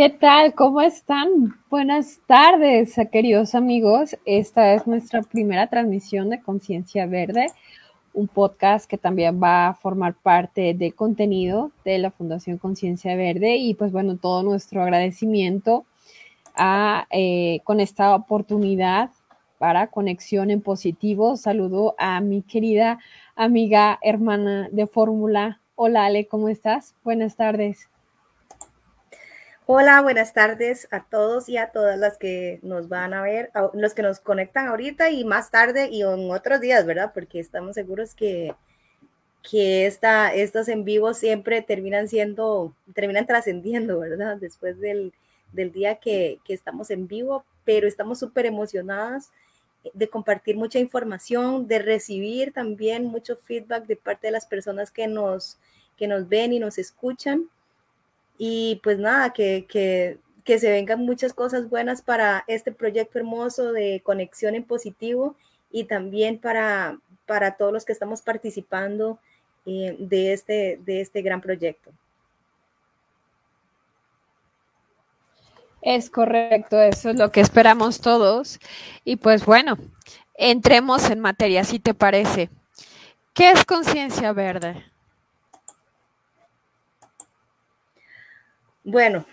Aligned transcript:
¿Qué 0.00 0.08
tal? 0.08 0.54
¿Cómo 0.54 0.80
están? 0.80 1.56
Buenas 1.68 2.20
tardes, 2.26 2.96
queridos 3.12 3.54
amigos. 3.54 4.16
Esta 4.24 4.72
es 4.72 4.86
nuestra 4.86 5.20
primera 5.20 5.66
transmisión 5.66 6.30
de 6.30 6.40
Conciencia 6.40 7.04
Verde, 7.04 7.48
un 8.14 8.26
podcast 8.26 8.88
que 8.88 8.96
también 8.96 9.42
va 9.42 9.68
a 9.68 9.74
formar 9.74 10.14
parte 10.14 10.72
de 10.72 10.92
contenido 10.92 11.70
de 11.84 11.98
la 11.98 12.10
Fundación 12.10 12.56
Conciencia 12.56 13.14
Verde 13.14 13.56
y 13.56 13.74
pues 13.74 13.92
bueno, 13.92 14.16
todo 14.16 14.42
nuestro 14.42 14.82
agradecimiento 14.82 15.84
a, 16.54 17.06
eh, 17.10 17.60
con 17.64 17.78
esta 17.78 18.14
oportunidad 18.14 19.10
para 19.58 19.88
conexión 19.88 20.50
en 20.50 20.62
positivo. 20.62 21.36
Saludo 21.36 21.94
a 21.98 22.22
mi 22.22 22.40
querida 22.40 23.00
amiga, 23.36 23.98
hermana 24.00 24.70
de 24.72 24.86
Fórmula. 24.86 25.60
Hola 25.74 26.06
Ale, 26.06 26.26
¿cómo 26.26 26.48
estás? 26.48 26.94
Buenas 27.04 27.36
tardes. 27.36 27.89
Hola, 29.72 30.02
buenas 30.02 30.32
tardes 30.32 30.88
a 30.90 31.04
todos 31.04 31.48
y 31.48 31.56
a 31.56 31.70
todas 31.70 31.96
las 31.96 32.18
que 32.18 32.58
nos 32.64 32.88
van 32.88 33.14
a 33.14 33.22
ver, 33.22 33.52
los 33.72 33.94
que 33.94 34.02
nos 34.02 34.18
conectan 34.18 34.66
ahorita 34.66 35.10
y 35.10 35.24
más 35.24 35.52
tarde 35.52 35.88
y 35.92 36.02
en 36.02 36.28
otros 36.28 36.60
días, 36.60 36.84
¿verdad? 36.84 37.12
Porque 37.14 37.38
estamos 37.38 37.76
seguros 37.76 38.16
que, 38.16 38.52
que 39.48 39.86
esta, 39.86 40.34
estos 40.34 40.66
en 40.66 40.82
vivo 40.84 41.14
siempre 41.14 41.62
terminan 41.62 42.08
siendo, 42.08 42.74
terminan 42.96 43.28
trascendiendo, 43.28 44.00
¿verdad? 44.00 44.38
Después 44.38 44.80
del, 44.80 45.12
del 45.52 45.70
día 45.70 46.00
que, 46.00 46.40
que, 46.44 46.52
estamos 46.52 46.90
en 46.90 47.06
vivo, 47.06 47.44
pero 47.64 47.86
estamos 47.86 48.18
súper 48.18 48.46
emocionadas 48.46 49.30
de 49.94 50.08
compartir 50.08 50.56
mucha 50.56 50.80
información, 50.80 51.68
de 51.68 51.78
recibir 51.78 52.52
también 52.52 53.04
mucho 53.04 53.36
feedback 53.36 53.86
de 53.86 53.94
parte 53.94 54.26
de 54.26 54.32
las 54.32 54.46
personas 54.46 54.90
que 54.90 55.06
nos, 55.06 55.58
que 55.96 56.08
nos 56.08 56.28
ven 56.28 56.52
y 56.52 56.58
nos 56.58 56.76
escuchan. 56.76 57.48
Y 58.42 58.80
pues 58.82 58.98
nada, 58.98 59.34
que, 59.34 59.66
que, 59.68 60.18
que 60.44 60.58
se 60.58 60.70
vengan 60.70 61.00
muchas 61.00 61.34
cosas 61.34 61.68
buenas 61.68 62.00
para 62.00 62.42
este 62.46 62.72
proyecto 62.72 63.18
hermoso 63.18 63.72
de 63.72 64.00
conexión 64.02 64.54
en 64.54 64.64
positivo 64.64 65.36
y 65.70 65.84
también 65.84 66.38
para, 66.38 66.98
para 67.26 67.58
todos 67.58 67.70
los 67.70 67.84
que 67.84 67.92
estamos 67.92 68.22
participando 68.22 69.18
eh, 69.66 69.94
de, 69.98 70.32
este, 70.32 70.80
de 70.86 71.02
este 71.02 71.20
gran 71.20 71.42
proyecto. 71.42 71.90
Es 75.82 76.08
correcto, 76.08 76.80
eso 76.80 77.10
es 77.10 77.18
lo 77.18 77.30
que 77.30 77.42
esperamos 77.42 78.00
todos. 78.00 78.58
Y 79.04 79.16
pues 79.16 79.44
bueno, 79.44 79.76
entremos 80.32 81.10
en 81.10 81.20
materia, 81.20 81.62
si 81.64 81.78
te 81.78 81.92
parece. 81.92 82.48
¿Qué 83.34 83.50
es 83.50 83.66
conciencia 83.66 84.32
verde? 84.32 84.89
Bueno, 88.84 89.26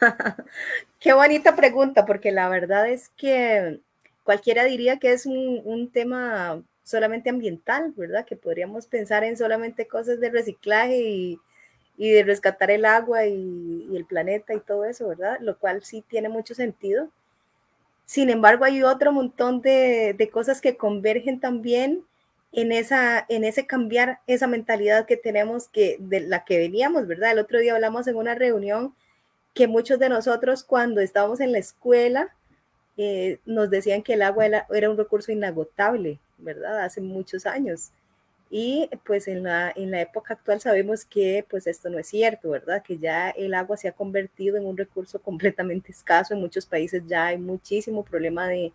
qué 1.00 1.12
bonita 1.12 1.54
pregunta, 1.54 2.06
porque 2.06 2.32
la 2.32 2.48
verdad 2.48 2.88
es 2.88 3.08
que 3.10 3.80
cualquiera 4.24 4.64
diría 4.64 4.98
que 4.98 5.12
es 5.12 5.26
un, 5.26 5.90
tema 5.92 6.62
solamente 6.82 7.30
ambiental, 7.30 7.92
¿verdad? 7.96 8.26
Que 8.26 8.36
podríamos 8.36 8.86
pensar 8.86 9.22
en 9.22 9.36
solamente 9.36 9.86
cosas 9.86 10.20
de 10.20 10.30
reciclaje 10.30 10.98
y, 10.98 11.40
de 11.98 12.24
rescatar 12.24 12.70
el 12.70 12.84
agua 12.84 13.26
y, 13.26 13.88
el 13.94 14.06
planeta 14.06 14.54
y 14.54 14.60
todo 14.60 14.84
eso, 14.84 15.08
¿verdad? 15.08 15.38
Lo 15.40 15.58
cual 15.58 15.84
sí 15.84 16.02
tiene 16.08 16.28
mucho 16.28 16.54
sentido. 16.54 17.08
Sin 18.06 18.28
embargo, 18.28 18.64
hay 18.64 18.82
otro 18.82 19.12
montón 19.12 19.62
de, 19.62 20.14
de 20.18 20.30
cosas 20.30 20.60
que 20.60 20.76
convergen 20.76 21.38
también 21.38 22.04
en, 22.52 22.72
esa, 22.72 23.24
en 23.28 23.44
ese 23.44 23.66
cambiar 23.66 24.20
esa 24.26 24.46
mentalidad 24.46 25.06
que 25.06 25.16
tenemos 25.16 25.68
que 25.68 25.96
de 26.00 26.20
la 26.20 26.44
que 26.44 26.58
veníamos, 26.58 27.06
¿verdad? 27.06 27.32
El 27.32 27.38
otro 27.38 27.58
día 27.60 27.74
hablamos 27.74 28.06
en 28.06 28.16
una 28.16 28.34
reunión 28.34 28.94
que 29.54 29.68
muchos 29.68 29.98
de 29.98 30.08
nosotros 30.08 30.64
cuando 30.64 31.00
estábamos 31.00 31.40
en 31.40 31.52
la 31.52 31.58
escuela 31.58 32.34
eh, 32.96 33.38
nos 33.46 33.70
decían 33.70 34.02
que 34.02 34.14
el 34.14 34.22
agua 34.22 34.46
era, 34.46 34.90
un 34.90 34.96
recurso 34.96 35.32
inagotable, 35.32 36.18
¿verdad? 36.38 36.80
Hace 36.80 37.00
muchos 37.00 37.46
años. 37.46 37.92
Y 38.50 38.90
pues 39.06 39.28
en 39.28 39.44
la, 39.44 39.72
en 39.76 39.92
la 39.92 40.00
época 40.00 40.34
actual 40.34 40.60
sabemos 40.60 41.04
que 41.04 41.46
pues 41.48 41.68
esto 41.68 41.88
no 41.88 42.00
es 42.00 42.08
cierto, 42.08 42.50
¿verdad? 42.50 42.82
Que 42.82 42.98
ya 42.98 43.30
el 43.30 43.54
agua 43.54 43.76
se 43.76 43.88
ha 43.88 43.92
convertido 43.92 44.56
en 44.56 44.66
un 44.66 44.76
recurso 44.76 45.20
completamente 45.22 45.92
escaso. 45.92 46.34
En 46.34 46.40
muchos 46.40 46.66
países 46.66 47.04
ya 47.06 47.26
hay 47.26 47.38
muchísimo 47.38 48.04
problema 48.04 48.48
de, 48.48 48.72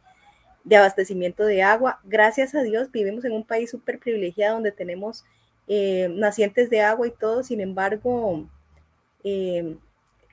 de 0.66 0.76
abastecimiento 0.76 1.46
de 1.46 1.64
agua. 1.64 2.00
Gracias 2.04 2.54
a 2.56 2.64
Dios 2.64 2.92
vivimos 2.92 3.24
en 3.24 3.32
un 3.32 3.46
país 3.46 3.70
súper 3.72 4.00
privilegiado 4.00 4.56
donde 4.56 4.72
tenemos 4.72 5.24
eh, 5.68 6.10
nacientes 6.12 6.70
de 6.70 6.82
agua 6.82 7.08
y 7.08 7.12
todo, 7.12 7.44
sin 7.44 7.62
embargo, 7.62 8.46
eh, 9.24 9.78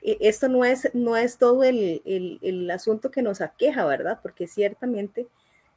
e, 0.01 0.17
esto 0.19 0.49
no 0.49 0.65
es, 0.65 0.89
no 0.93 1.15
es 1.15 1.37
todo 1.37 1.63
el, 1.63 2.01
el, 2.05 2.69
asunto 2.71 3.09
que 3.11 3.21
nos 3.21 3.41
aqueja, 3.41 3.85
¿verdad? 3.85 4.19
Porque 4.21 4.47
ciertamente 4.47 5.27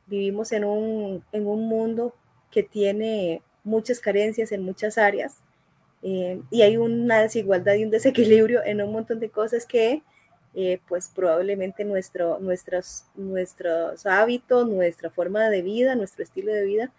vivimos 0.07 0.53
en 0.53 0.65
un, 0.65 1.25
en 1.33 1.47
un 1.47 1.69
mundo 1.69 2.15
que 2.51 2.63
tiene 2.63 3.43
muchas 3.63 4.01
carencias 4.01 4.53
en 4.53 4.63
muchas 4.63 4.97
áreas 4.99 5.43
eh, 6.03 6.41
y 6.51 6.63
hay 6.63 6.77
una 6.77 7.21
desigualdad 7.21 7.75
y 7.75 7.85
un 7.85 7.91
desequilibrio 7.91 8.63
en 8.65 8.81
un 8.81 8.93
montón 8.93 9.19
de 9.21 9.31
cosas 9.31 9.67
que 9.67 10.03
eh, 10.59 10.81
pues 10.89 11.09
probablemente 11.15 11.85
nuestro, 11.85 12.39
nuestros, 12.39 13.05
nuestros 13.15 14.07
hábitos, 14.07 14.67
nuestra 14.67 15.11
forma 15.11 15.51
de 15.51 15.61
vida, 15.61 15.95
nuestro 15.95 16.25
estilo 16.25 16.51
de 16.51 16.65
vida 16.65 16.93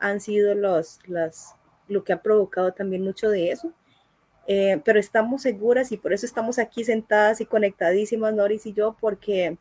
han 0.00 0.20
sido 0.20 0.56
los, 0.56 0.98
las, 1.06 1.54
lo 1.86 2.02
que 2.02 2.12
ha 2.12 2.22
provocado 2.22 2.72
también 2.72 3.04
mucho 3.04 3.30
de 3.30 3.52
eso. 3.52 3.72
Eh, 4.48 4.82
pero 4.84 4.98
estamos 4.98 5.42
seguras 5.42 5.92
y 5.92 5.96
por 5.96 6.12
eso 6.12 6.26
estamos 6.26 6.58
aquí 6.58 6.82
sentadas 6.82 7.40
y 7.40 7.46
conectadísimas, 7.46 8.34
Noris 8.34 8.66
y 8.66 8.72
yo, 8.72 8.96
porque 9.00 9.58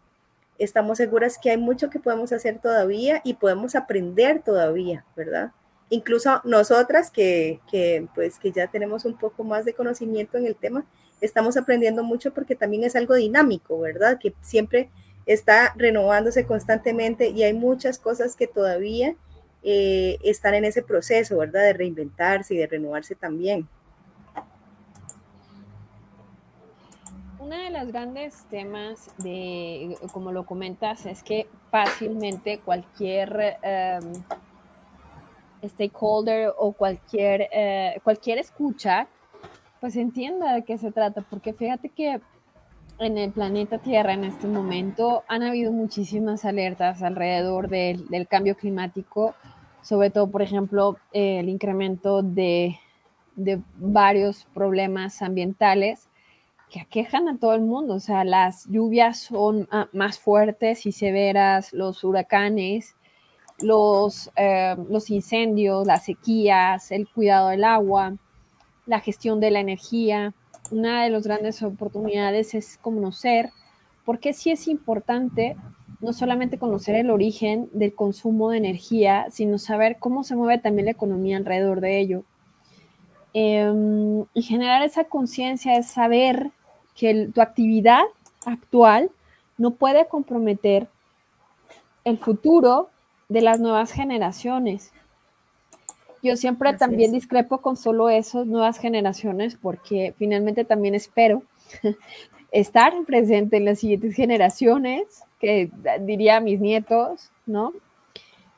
estamos 0.58 0.98
seguras 0.98 1.38
que 1.38 1.52
hay 1.52 1.58
mucho 1.58 1.92
que 1.92 2.00
podemos 2.00 2.34
hacer 2.34 2.58
todavía 2.60 3.22
y 3.24 3.36
podemos 3.36 3.76
aprender 3.76 4.42
todavía, 4.42 5.06
¿verdad? 5.16 5.52
Incluso 5.90 6.42
nosotras 6.44 7.12
que, 7.12 7.60
que, 7.70 8.08
pues, 8.16 8.40
que 8.40 8.52
ya 8.52 8.66
tenemos 8.66 9.06
un 9.06 9.16
poco 9.16 9.44
más 9.44 9.64
de 9.64 9.76
conocimiento 9.76 10.40
en 10.40 10.48
el 10.48 10.56
tema, 10.56 10.88
estamos 11.24 11.56
aprendiendo 11.56 12.04
mucho 12.04 12.34
porque 12.34 12.56
también 12.56 12.84
es 12.84 12.96
algo 12.96 13.16
dinámico, 13.16 13.80
¿verdad? 13.80 14.20
Que 14.20 14.34
siempre 14.42 14.90
está 15.26 15.74
renovándose 15.76 16.46
constantemente 16.46 17.30
y 17.30 17.44
hay 17.44 17.54
muchas 17.54 17.98
cosas 17.98 18.36
que 18.36 18.46
todavía 18.46 19.16
eh, 19.64 20.18
están 20.24 20.54
en 20.54 20.66
ese 20.66 20.84
proceso, 20.84 21.38
¿verdad? 21.38 21.64
De 21.64 21.74
reinventarse 21.74 22.54
y 22.54 22.58
de 22.58 22.68
renovarse 22.68 23.16
también. 23.16 23.68
Uno 27.40 27.58
de 27.58 27.70
los 27.70 27.88
grandes 27.88 28.44
temas 28.50 29.10
de, 29.18 29.98
como 30.12 30.32
lo 30.34 30.46
comentas, 30.46 31.06
es 31.06 31.24
que 31.24 31.48
fácilmente 31.72 32.60
cualquier 32.60 33.58
em, 33.62 34.14
stakeholder 35.70 36.54
o 36.58 36.74
cualquier, 36.74 37.48
eh, 37.52 38.00
cualquier 38.04 38.40
escucha 38.40 39.08
pues 39.84 39.98
entienda 39.98 40.54
de 40.54 40.64
qué 40.64 40.78
se 40.78 40.94
trata, 40.94 41.26
porque 41.30 41.52
fíjate 41.52 41.90
que 41.90 42.22
en 43.00 43.18
el 43.18 43.34
planeta 43.34 43.80
Tierra 43.80 44.14
en 44.14 44.24
este 44.24 44.48
momento 44.48 45.26
han 45.28 45.44
habido 45.44 45.74
muchísimas 45.74 46.46
alertas 46.46 47.04
alrededor 47.04 47.68
del, 47.68 48.26
cambio 48.30 48.56
climático, 48.56 49.36
sobre 49.82 50.10
todo, 50.10 50.32
por 50.32 50.42
ejemplo, 50.42 50.96
el 51.12 51.50
incremento 51.50 52.22
de, 52.24 52.80
varios 53.76 54.46
problemas 54.54 55.22
ambientales 55.22 56.08
que 56.72 56.80
aquejan 56.80 57.28
a 57.28 57.38
todo 57.38 57.54
el 57.54 57.64
mundo. 57.64 57.96
O 57.96 58.00
sea, 58.00 58.24
las 58.24 58.66
lluvias 58.70 59.20
son 59.20 59.68
ah, 59.70 59.90
más 59.92 60.18
fuertes 60.18 60.86
y 60.86 60.94
severas, 60.94 61.74
los 61.74 62.06
huracanes, 62.06 62.96
los, 63.60 64.32
eh, 64.38 64.78
los 64.90 65.10
incendios, 65.10 65.86
las 65.86 66.06
sequías, 66.06 66.90
el 66.90 67.06
cuidado 67.10 67.50
del 67.50 67.66
agua 67.66 68.16
la 68.86 69.00
gestión 69.00 69.40
de 69.40 69.52
la 69.52 69.60
energía. 69.60 70.34
Una 70.72 71.04
de 71.04 71.10
las 71.10 71.26
grandes 71.26 71.62
oportunidades 71.64 72.54
es 72.54 72.78
conocer, 72.78 73.52
porque 74.06 74.34
sí 74.34 74.52
es 74.52 74.68
importante 74.68 75.56
no 76.02 76.12
solamente 76.12 76.60
conocer 76.60 76.96
el 76.96 77.10
origen 77.10 77.70
del 77.72 77.96
consumo 77.96 78.50
de 78.50 78.58
energía, 78.58 79.28
sino 79.32 79.58
saber 79.58 79.98
cómo 80.00 80.24
se 80.24 80.36
mueve 80.36 80.62
también 80.62 80.86
la 80.86 80.92
economía 80.92 81.38
alrededor 81.38 81.80
de 81.80 82.00
ello. 82.00 82.24
Em, 83.34 84.26
y 84.34 84.42
generar 84.44 84.84
esa 84.84 85.06
conciencia 85.06 85.76
es 85.78 85.88
saber 85.88 86.52
que 86.96 87.30
tu 87.34 87.42
actividad 87.42 88.04
actual 88.46 89.10
no 89.58 89.72
puede 89.72 90.08
comprometer 90.08 90.88
el 92.04 92.18
futuro 92.18 92.90
de 93.30 93.42
las 93.42 93.60
nuevas 93.60 93.92
generaciones. 93.92 94.92
Yo 96.24 96.38
siempre 96.38 96.74
también 96.74 97.12
discrepo 97.12 97.60
con 97.60 97.76
solo 97.76 98.10
esas 98.10 98.48
nuevas 98.48 98.80
generaciones 98.80 99.58
porque 99.62 100.16
finalmente 100.18 100.64
también 100.64 100.96
espero 100.96 101.44
estar 102.52 102.94
presente 103.06 103.58
en 103.58 103.66
las 103.66 103.80
siguientes 103.80 104.16
generaciones, 104.16 105.04
que 105.40 105.70
diría 106.00 106.40
mis 106.40 106.62
nietos, 106.62 107.30
¿no? 107.46 107.74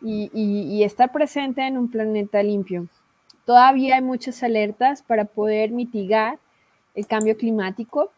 Y, 0.01 0.83
estar 0.83 1.11
presente 1.11 1.65
en 1.65 1.79
un 1.79 1.89
planeta 1.89 2.43
limpio. 2.43 2.87
Todavía 3.45 3.95
hay 3.95 4.03
muchas 4.03 4.43
alertas 4.43 5.01
para 5.01 5.25
poder 5.25 5.71
mitigar 5.71 6.37
el 6.93 7.07
cambio 7.07 7.35
climático, 7.35 8.11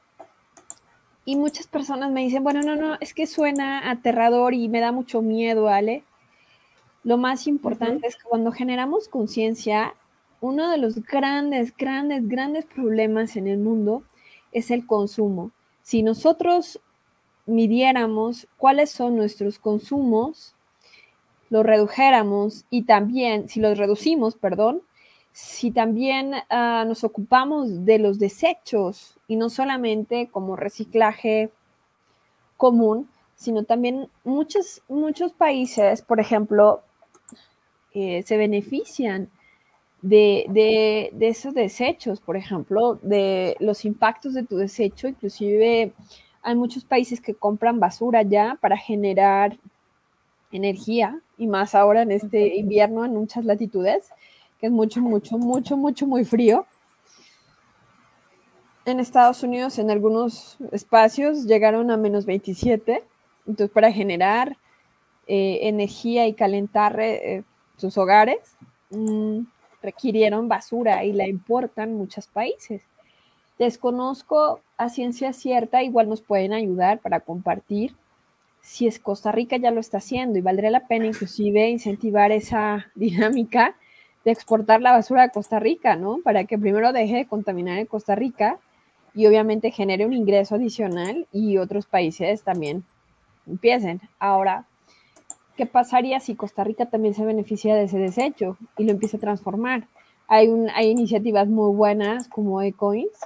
y 1.24 1.36
muchas 1.36 1.68
personas 1.68 2.10
me 2.10 2.22
dicen, 2.22 2.42
bueno, 2.42 2.62
no, 2.62 2.78
no, 2.78 2.96
es 3.02 3.14
que 3.14 3.28
suena 3.28 3.90
aterrador 3.92 4.54
y 4.54 4.70
me 4.70 4.80
da 4.80 4.94
mucho 4.94 5.22
miedo, 5.22 5.68
Ale. 5.68 6.04
Lo 7.04 7.18
más 7.18 7.48
importante 7.48 8.08
es 8.08 8.16
que 8.16 8.24
cuando 8.24 8.52
generamos 8.52 9.08
conciencia, 9.08 9.94
uno 10.42 10.70
de 10.70 10.78
los 10.78 11.04
grandes, 11.04 11.76
grandes, 11.76 12.28
grandes 12.28 12.66
problemas 12.66 13.36
en 13.36 13.48
el 13.48 13.58
mundo 13.58 14.04
es 14.52 14.72
el 14.72 14.86
consumo. 14.86 15.52
Si 15.82 16.04
nosotros 16.04 16.80
midiéramos 17.46 18.48
cuáles 18.58 18.92
son 18.92 19.16
nuestros 19.16 19.58
consumos, 19.58 20.54
los 21.50 21.66
redujéramos 21.66 22.66
y 22.70 22.84
también, 22.84 23.48
si 23.48 23.60
los 23.60 23.78
reducimos, 23.78 24.36
perdón, 24.36 24.82
si 25.32 25.72
también 25.72 26.34
uh, 26.34 26.86
nos 26.88 27.04
ocupamos 27.04 27.86
de 27.86 28.00
los 28.00 28.20
desechos 28.20 29.18
y 29.28 29.36
no 29.36 29.50
solamente 29.50 30.30
como 30.32 30.56
reciclaje 30.56 31.52
común, 32.58 33.08
sino 33.36 33.64
también 33.64 34.10
muchos, 34.24 34.82
muchos 34.90 35.32
países, 35.34 36.02
por 36.02 36.20
ejemplo, 36.20 36.82
eh, 37.98 38.24
se 38.24 38.38
benefician 38.38 39.30
de, 40.02 40.46
de, 40.50 41.10
de, 41.14 41.28
esos 41.28 41.54
desechos, 41.54 42.22
por 42.22 42.38
ejemplo, 42.38 43.00
de 43.02 43.58
los 43.60 43.86
impactos 43.86 44.34
de 44.34 44.44
tu 44.44 44.58
desecho. 44.58 45.08
Inclusive 45.08 45.94
hay 46.44 46.56
muchos 46.56 46.86
países 46.86 47.20
que 47.20 47.34
compran 47.34 47.80
basura 47.80 48.22
ya 48.22 48.58
para 48.62 48.78
generar 48.78 49.58
energía 50.52 51.20
y 51.38 51.48
más 51.48 51.76
ahora 51.76 52.04
en 52.04 52.12
este 52.12 52.56
invierno 52.56 53.04
en 53.04 53.14
muchas 53.14 53.44
latitudes 53.46 54.12
que 54.60 54.68
es 54.68 54.72
mucho, 54.72 55.02
mucho, 55.02 55.38
mucho, 55.38 55.78
mucho, 55.78 56.08
muy 56.08 56.26
frío. 56.26 56.66
En 58.86 59.00
Estados 59.00 59.44
Unidos, 59.44 59.78
en 59.80 59.92
algunos 59.92 60.58
espacios, 60.72 61.46
llegaron 61.46 61.92
a 61.92 61.98
menos 61.98 62.26
27. 62.26 63.04
Entonces, 63.46 63.74
para 63.74 63.92
generar 63.92 64.58
eh, 65.28 65.60
energía 65.64 66.28
y 66.28 66.34
calentar 66.34 67.00
eh, 67.00 67.44
sus 67.78 67.98
hogares, 67.98 68.56
mm, 68.90 69.42
requirieron 69.82 70.48
basura 70.48 71.06
y 71.06 71.14
la 71.14 71.28
importan 71.28 71.94
muchos 71.94 72.28
países. 72.28 72.82
Desconozco 73.58 74.62
a 74.78 74.90
ciencia 74.90 75.34
cierta, 75.34 75.84
igual 75.84 76.10
nos 76.10 76.22
pueden 76.22 76.54
ayudar 76.54 77.00
para 77.00 77.22
compartir 77.22 77.96
si 78.68 78.86
es 78.86 79.00
Costa 79.00 79.32
Rica 79.32 79.56
ya 79.56 79.72
lo 79.72 79.80
está 79.80 80.00
haciendo 80.00 80.38
y 80.38 80.42
valdría 80.42 80.70
la 80.70 80.88
pena 80.88 81.06
inclusive 81.06 81.70
incentivar 81.70 82.34
esa 82.34 82.88
dinámica 82.96 83.76
de 84.26 84.32
exportar 84.32 84.82
la 84.82 84.92
basura 84.92 85.24
a 85.24 85.30
Costa 85.30 85.58
Rica, 85.58 85.96
¿no? 85.96 86.20
Para 86.22 86.44
que 86.44 86.58
primero 86.58 86.92
deje 86.92 87.16
de 87.16 87.28
contaminar 87.28 87.80
en 87.80 87.86
Costa 87.86 88.14
Rica 88.14 88.60
y 89.16 89.26
obviamente 89.26 89.72
genere 89.72 90.06
un 90.06 90.12
ingreso 90.12 90.56
adicional 90.56 91.28
y 91.32 91.58
otros 91.60 91.86
países 91.86 92.44
también 92.44 92.84
empiecen. 93.48 94.02
Ahora, 94.20 94.66
¿qué 95.58 95.66
pasaría 95.66 96.20
si 96.22 96.36
Costa 96.36 96.64
Rica 96.64 96.86
también 96.86 97.14
se 97.14 97.26
beneficia 97.26 97.76
de 97.76 97.84
ese 97.84 97.98
desecho 97.98 98.58
y 98.78 98.86
lo 98.86 98.92
empieza 98.92 99.18
a 99.18 99.20
transformar? 99.20 99.88
Hay, 100.28 100.50
hay 100.74 100.90
iniciativas 100.90 101.48
muy 101.48 101.76
buenas 101.76 102.30
como 102.30 102.62
eCoins 102.62 103.20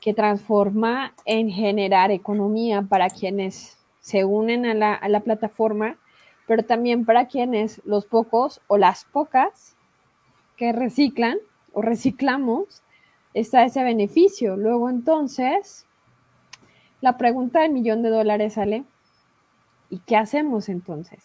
que 0.00 0.12
transforma 0.12 1.14
en 1.24 1.48
generar 1.48 2.10
economía 2.10 2.82
para 2.82 3.08
quienes 3.08 3.78
se 4.00 4.24
unen 4.24 4.66
a 4.66 4.74
la, 4.74 4.94
a 4.94 5.08
la 5.08 5.20
plataforma 5.20 5.96
pero 6.46 6.62
también 6.62 7.04
para 7.04 7.26
quienes, 7.26 7.82
los 7.84 8.06
pocos 8.06 8.60
o 8.68 8.78
las 8.78 9.04
pocas 9.04 9.76
que 10.56 10.72
reciclan 10.72 11.38
o 11.72 11.82
reciclamos, 11.82 12.82
está 13.34 13.64
ese 13.64 13.82
beneficio. 13.82 14.56
Luego 14.56 14.88
entonces, 14.88 15.86
la 17.00 17.18
pregunta 17.18 17.60
del 17.60 17.72
millón 17.72 18.02
de 18.02 18.10
dólares 18.10 18.54
sale, 18.54 18.84
¿y 19.90 19.98
qué 20.00 20.16
hacemos 20.16 20.68
entonces? 20.68 21.22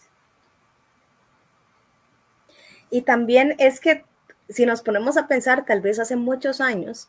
Y 2.90 3.02
también 3.02 3.54
es 3.58 3.80
que 3.80 4.04
si 4.48 4.66
nos 4.66 4.82
ponemos 4.82 5.16
a 5.16 5.26
pensar, 5.26 5.64
tal 5.64 5.80
vez 5.80 5.98
hace 5.98 6.16
muchos 6.16 6.60
años, 6.60 7.08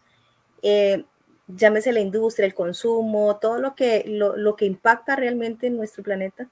eh, 0.62 1.04
llámese 1.48 1.92
la 1.92 2.00
industria, 2.00 2.46
el 2.46 2.54
consumo, 2.54 3.38
todo 3.38 3.60
lo 3.60 3.76
que, 3.76 4.04
lo, 4.08 4.38
lo 4.38 4.56
que 4.56 4.66
impacta 4.66 5.16
realmente 5.16 5.68
en 5.68 5.78
nuestro 5.78 6.04
planeta, 6.04 6.48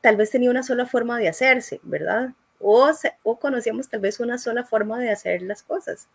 tal 0.00 0.16
vez 0.16 0.30
tenía 0.30 0.50
una 0.50 0.62
sola 0.62 0.86
forma 0.86 1.18
de 1.18 1.28
hacerse, 1.28 1.80
¿verdad? 1.82 2.30
O, 2.60 2.90
o 3.22 3.38
conocíamos 3.38 3.88
tal 3.88 4.00
vez 4.00 4.20
una 4.20 4.38
sola 4.38 4.64
forma 4.64 4.98
de 5.00 5.10
hacer 5.10 5.42
las 5.42 5.62
cosas, 5.62 6.08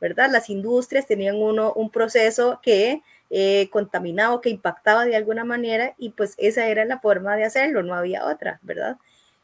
¿verdad? 0.00 0.30
Las 0.30 0.50
industrias 0.50 1.06
tenían 1.06 1.36
uno, 1.36 1.72
un 1.72 1.90
proceso 1.90 2.60
que 2.62 3.02
eh, 3.34 3.70
contaminaba, 3.70 4.42
que 4.42 4.50
impactaba 4.50 5.06
de 5.06 5.16
alguna 5.16 5.42
manera 5.42 5.94
y 5.96 6.10
pues 6.10 6.34
esa 6.36 6.66
era 6.66 6.84
la 6.84 7.00
forma 7.00 7.34
de 7.34 7.44
hacerlo, 7.44 7.82
no 7.82 7.94
había 7.94 8.26
otra, 8.26 8.60
¿verdad? 8.62 8.98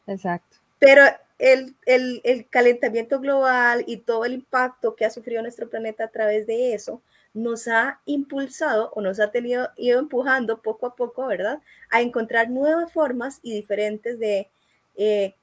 Exacto. 0.05 0.57
Pero 0.77 1.01
el, 1.39 1.75
el, 1.87 2.21
el 2.23 2.47
calentamiento 2.47 3.19
global 3.19 3.83
y 3.87 3.97
todo 3.97 4.25
el 4.25 4.33
impacto 4.33 4.95
que 4.95 5.05
ha 5.05 5.09
sufrido 5.09 5.41
nuestro 5.41 5.67
planeta 5.67 6.03
a 6.03 6.09
través 6.09 6.45
de 6.45 6.75
eso, 6.75 7.01
nos 7.33 7.67
ha 7.67 7.99
impulsado 8.05 8.91
o 8.93 9.01
nos 9.01 9.19
ha 9.19 9.31
tenido, 9.31 9.69
ido 9.75 9.99
empujando 9.99 10.61
poco 10.61 10.85
a 10.85 10.95
poco, 10.95 11.25
¿verdad? 11.25 11.59
A 11.89 12.01
encontrar 12.01 12.51
nuevas 12.51 12.91
formas 12.91 13.39
y 13.41 13.53
diferentes 13.53 14.19
de 14.19 14.49
eh, 14.97 15.33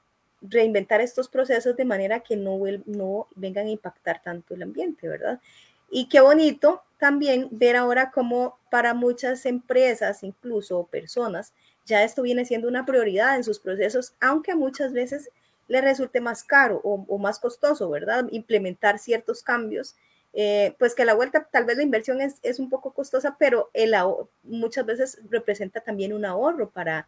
reinventar 0.41 1.01
estos 1.01 1.27
procesos 1.27 1.75
de 1.75 1.83
manera 1.83 2.21
que 2.21 2.37
no, 2.37 2.59
no 2.85 3.27
vengan 3.35 3.67
a 3.67 3.71
impactar 3.71 4.21
tanto 4.21 4.53
el 4.53 4.63
ambiente, 4.63 5.09
¿verdad? 5.09 5.41
Y 5.89 6.09
qué 6.09 6.19
bonito 6.19 6.83
también 6.97 7.47
ver 7.51 7.75
ahora 7.75 8.11
cómo 8.11 8.57
para 8.69 8.93
muchas 8.93 9.45
empresas, 9.45 10.23
incluso 10.23 10.87
personas, 10.87 11.53
ya 11.85 12.03
esto 12.03 12.21
viene 12.21 12.45
siendo 12.45 12.67
una 12.67 12.85
prioridad 12.85 13.35
en 13.35 13.43
sus 13.43 13.59
procesos, 13.59 14.13
aunque 14.19 14.55
muchas 14.55 14.93
veces 14.93 15.29
les 15.67 15.83
resulte 15.83 16.21
más 16.21 16.43
caro 16.43 16.81
o, 16.83 17.05
o 17.07 17.17
más 17.17 17.39
costoso, 17.39 17.89
¿verdad? 17.89 18.25
Implementar 18.31 18.99
ciertos 18.99 19.43
cambios 19.43 19.95
eh, 20.39 20.75
pues 20.77 20.93
que 20.93 21.03
la 21.03 21.15
vuelta 21.15 21.47
tal 21.51 21.65
vez 21.65 21.77
la 21.77 21.83
inversión 21.83 22.19
es, 22.21 22.59
un 22.59 22.69
poco 22.69 22.91
costosa, 22.91 23.37
pero 23.39 23.71
el 23.73 23.95
muchas 24.43 24.85
veces 24.85 25.19
representa 25.31 25.81
también 25.81 26.13
un 26.13 26.25
ahorro 26.25 26.69
para, 26.69 27.07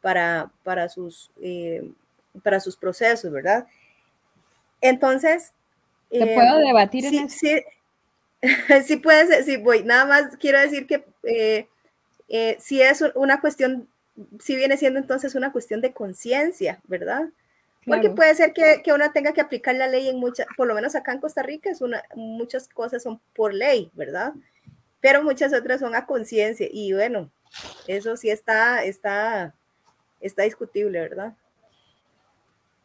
para, 0.00 0.50
para, 0.62 0.88
sus, 0.88 1.30
eh, 1.42 1.90
para 2.42 2.58
sus 2.58 2.78
procesos, 2.78 3.30
¿verdad? 3.30 3.66
Entonces... 4.80 5.52
¿Te 6.08 6.32
eh, 6.32 6.34
puedo 6.34 6.56
debatir 6.56 7.04
en 7.04 7.14
eso? 7.26 7.36
Sí, 7.38 7.60
sí 8.86 8.96
puede 8.96 9.26
ser, 9.26 9.44
sí 9.44 9.56
voy. 9.56 9.84
Nada 9.84 10.04
más 10.04 10.36
quiero 10.36 10.58
decir 10.60 10.86
que 10.86 11.04
si 12.58 12.82
es 12.82 13.04
una 13.14 13.40
cuestión, 13.40 13.88
si 14.38 14.56
viene 14.56 14.76
siendo 14.76 14.98
entonces 14.98 15.34
una 15.34 15.52
cuestión 15.52 15.80
de 15.80 15.92
conciencia, 15.92 16.80
¿verdad? 16.86 17.28
Porque 17.86 18.10
puede 18.10 18.34
ser 18.34 18.52
que, 18.52 18.82
que, 18.84 18.92
uno 18.92 19.10
tenga 19.10 19.32
que 19.32 19.40
aplicar 19.40 19.74
la 19.74 19.88
ley 19.88 20.08
en 20.08 20.20
muchas, 20.20 20.46
por 20.56 20.68
lo 20.68 20.74
menos 20.74 20.94
acá 20.94 21.12
en 21.12 21.20
Costa 21.20 21.42
Rica, 21.42 21.70
es 21.70 21.80
una, 21.80 22.02
muchas 22.14 22.68
cosas 22.68 23.02
son 23.02 23.20
por 23.34 23.54
ley, 23.54 23.90
¿verdad? 23.94 24.34
Pero 25.00 25.22
muchas 25.24 25.52
otras 25.54 25.80
son 25.80 25.94
a 25.94 26.04
conciencia 26.04 26.68
y 26.70 26.92
bueno, 26.92 27.30
eso 27.86 28.16
sí 28.16 28.28
está, 28.30 28.84
está, 28.84 29.54
está 30.20 30.42
discutible, 30.42 31.00
¿verdad? 31.00 31.34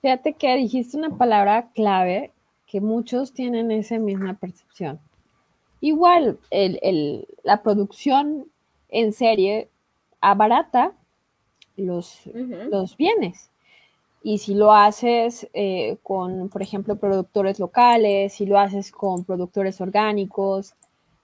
Fíjate 0.02 0.34
que 0.34 0.56
dijiste 0.56 0.98
una 0.98 1.18
palabra 1.18 1.70
clave 1.74 2.32
que 2.66 2.80
muchos 2.80 3.34
tienen 3.34 3.72
esa 3.72 4.00
misma 4.00 4.36
percepción. 4.36 5.00
Igual, 5.82 6.39
el, 6.50 6.79
el, 6.82 7.27
la 7.44 7.62
producción 7.62 8.48
en 8.89 9.13
serie 9.13 9.70
abarata 10.22 10.94
los, 11.77 12.22
los 12.70 12.98
bienes 12.98 13.50
y 14.24 14.39
si 14.39 14.55
lo 14.55 14.74
haces 14.74 15.48
eh, 15.53 15.98
con, 16.01 16.50
por 16.50 16.63
ejemplo, 16.63 16.96
productores 16.96 17.60
locales, 17.60 18.34
si 18.34 18.48
lo 18.48 18.58
haces 18.58 18.91
con 18.91 19.24
productores 19.24 19.79
orgánicos, 19.82 20.74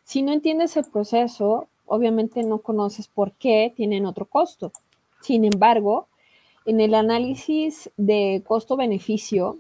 si 0.03 0.22
no 0.22 0.31
entiendes 0.31 0.77
el 0.77 0.86
proceso, 0.86 1.67
obviamente 1.88 2.43
no 2.43 2.60
conoces 2.60 3.08
por 3.08 3.31
qué 3.31 3.74
tienen 3.75 4.05
otro 4.05 4.25
costo. 4.25 4.72
Sin 5.20 5.46
embargo, 5.46 6.10
en 6.65 6.79
el 6.79 6.93
análisis 6.93 7.89
de 7.98 8.43
costo-beneficio, 8.46 9.58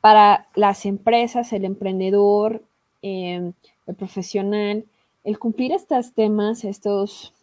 para 0.00 0.46
las 0.54 0.86
empresas, 0.86 1.52
el 1.52 1.64
emprendedor, 1.64 2.62
eh, 3.02 3.50
profesional, 3.92 4.84
el 5.24 5.38
cumplir 5.38 5.72
estos 5.72 6.12
temas, 6.12 6.64
estos 6.64 7.34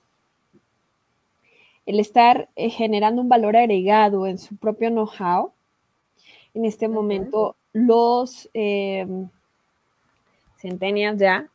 el 1.86 2.00
estar 2.00 2.50
eh, 2.56 2.70
generando 2.70 3.22
un 3.22 3.30
valor 3.30 3.58
agregado 3.58 4.28
en 4.28 4.38
su 4.38 4.56
propio 4.56 4.90
know-how. 4.90 5.52
En 6.54 6.66
este 6.66 6.88
momento, 6.88 7.56
los 7.74 8.50
eh, 8.54 9.08
centenias 10.58 11.18
ya, 11.18 11.50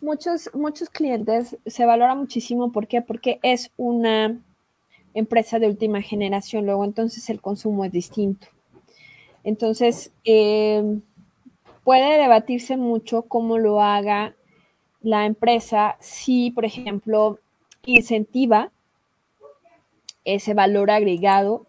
muchos, 0.00 0.50
muchos 0.54 0.88
clientes 0.88 1.56
se 1.66 1.84
valora 1.84 2.14
muchísimo. 2.14 2.72
¿Por 2.72 2.86
qué? 2.86 3.02
Porque 3.02 3.38
es 3.42 3.70
una 3.76 4.40
empresa 5.14 5.58
de 5.58 5.66
última 5.66 6.00
generación, 6.02 6.66
luego 6.66 6.84
entonces 6.84 7.28
el 7.30 7.40
consumo 7.40 7.84
es 7.84 7.92
distinto. 7.92 8.46
Entonces, 9.42 10.12
em, 10.24 11.02
puede 11.84 12.18
debatirse 12.18 12.76
mucho 12.76 13.22
cómo 13.22 13.58
lo 13.58 13.80
haga 13.80 14.34
la 15.02 15.26
empresa 15.26 15.96
si, 16.00 16.50
por 16.50 16.64
ejemplo, 16.64 17.38
incentiva 17.84 18.70
ese 20.24 20.54
valor 20.54 20.90
agregado 20.90 21.66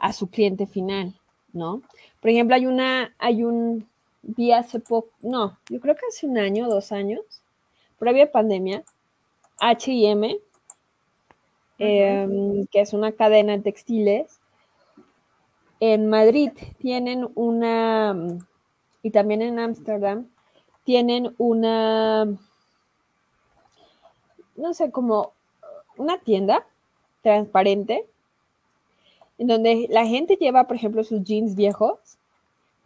a 0.00 0.12
su 0.12 0.28
cliente 0.28 0.66
final, 0.66 1.14
¿no? 1.52 1.82
Por 2.20 2.30
ejemplo, 2.30 2.56
hay 2.56 2.66
una, 2.66 3.14
hay 3.18 3.44
un, 3.44 3.88
vi 4.22 4.52
hace 4.52 4.80
poco, 4.80 5.10
no, 5.22 5.58
yo 5.68 5.80
creo 5.80 5.94
que 5.94 6.06
hace 6.08 6.26
un 6.26 6.38
año, 6.38 6.68
dos 6.68 6.92
años, 6.92 7.20
previa 7.98 8.30
pandemia, 8.30 8.84
H&M, 9.60 10.38
que 11.78 12.68
es 12.72 12.92
una 12.92 13.12
cadena 13.12 13.56
de 13.56 13.62
textiles, 13.62 14.40
en 15.80 16.08
Madrid 16.08 16.50
tienen 16.78 17.28
una, 17.34 18.16
y 19.04 19.10
también 19.10 19.42
en 19.42 19.58
Ámsterdam, 19.58 20.26
tienen 20.82 21.34
una, 21.36 22.24
no 24.56 24.72
sé, 24.72 24.90
como 24.90 25.32
una 25.98 26.18
tienda 26.18 26.66
transparente, 27.22 28.06
en 29.36 29.46
donde 29.46 29.88
la 29.90 30.06
gente 30.06 30.36
lleva, 30.36 30.66
por 30.66 30.76
ejemplo, 30.76 31.04
sus 31.04 31.22
jeans 31.22 31.54
viejos, 31.54 31.98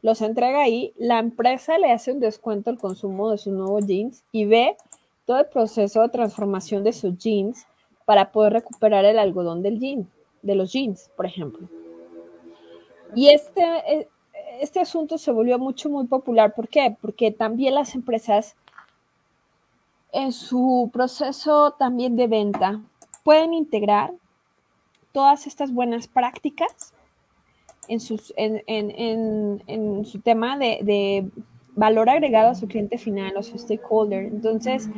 los 0.03 0.21
entrega 0.21 0.61
ahí, 0.61 0.93
la 0.97 1.21
empresa 1.21 1.79
le 1.79 1.93
hace 1.93 2.13
un 2.13 2.19
descuento 2.19 2.69
al 2.71 2.79
consumo 2.79 3.31
de 3.31 3.39
sus 3.39 3.53
nuevos 3.53 3.87
jeans 3.87 4.25
y 4.33 4.45
ve 4.45 4.77
todo 5.25 5.39
el 5.39 5.47
proceso 5.47 6.03
de 6.03 6.09
transformación 6.09 6.83
de 6.83 6.93
sus 6.93 7.17
jeans 7.17 7.65
para 8.05 8.33
poder 8.33 8.55
recuperar 8.55 9.05
el 9.05 9.21
algodón 9.21 9.63
del 9.63 9.79
jean, 9.79 10.11
de 10.43 10.57
los 10.57 10.73
jeans, 10.73 11.13
por 11.17 11.27
ejemplo. 11.27 11.69
Y 13.15 13.29
este, 13.29 13.63
eh, 13.87 14.09
este 14.61 14.81
asunto 14.81 15.19
se 15.19 15.33
volvió 15.33 15.59
mucho, 15.59 15.89
muy 15.89 16.07
popular. 16.07 16.55
¿Por 16.55 16.69
qué? 16.69 16.97
Porque 17.01 17.31
también 17.31 17.75
las 17.75 17.95
empresas 17.95 18.57
en 20.13 20.33
su 20.33 20.91
proceso 20.93 21.73
también 21.79 22.17
de 22.17 22.27
venta 22.27 22.81
pueden 23.25 23.53
integrar 23.55 24.13
todas 25.13 25.47
estas 25.47 25.73
buenas 25.73 26.07
prácticas 26.07 26.95
en, 27.89 28.01
sus, 28.01 28.33
en, 28.37 28.63
en, 28.67 29.63
en, 29.67 30.05
su 30.05 30.21
tema 30.21 30.57
de, 30.59 30.79
de, 30.83 31.31
valor 31.75 32.11
agregado 32.11 32.51
a 32.51 32.55
su 32.55 32.67
cliente 32.67 32.99
final 32.99 33.37
o 33.37 33.43
su 33.43 33.59
stakeholder. 33.59 34.25
Entonces, 34.25 34.89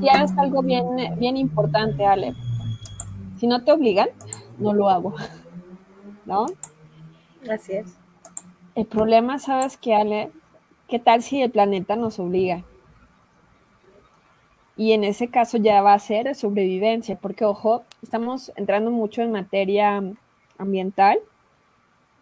ya 0.00 0.24
es 0.24 0.36
algo 0.36 0.62
bien, 0.62 0.84
bien 1.18 1.36
importante, 1.36 2.04
Ale. 2.04 2.34
Si 3.38 3.46
no 3.46 3.62
te 3.62 3.72
obligan, 3.72 4.08
no 4.58 4.74
lo 4.74 4.88
hago. 4.88 5.14
¿No? 6.26 6.46
Así 7.48 7.74
es. 7.74 7.99
El 8.80 8.86
problema, 8.86 9.38
¿sabes 9.38 9.76
qué, 9.76 9.94
Ale? 9.94 10.30
¿Qué 10.88 10.98
tal 10.98 11.20
si 11.20 11.42
el 11.42 11.50
planeta 11.50 11.96
nos 11.96 12.18
obliga? 12.18 12.64
Y 14.74 14.92
en 14.92 15.04
ese 15.04 15.28
caso 15.28 15.58
ya 15.58 15.82
va 15.82 15.92
a 15.92 15.98
ser 15.98 16.34
sobrevivencia, 16.34 17.18
porque 17.18 17.44
ojo, 17.44 17.84
estamos 18.00 18.50
entrando 18.56 18.90
mucho 18.90 19.20
en 19.20 19.32
materia 19.32 20.02
ambiental, 20.56 21.18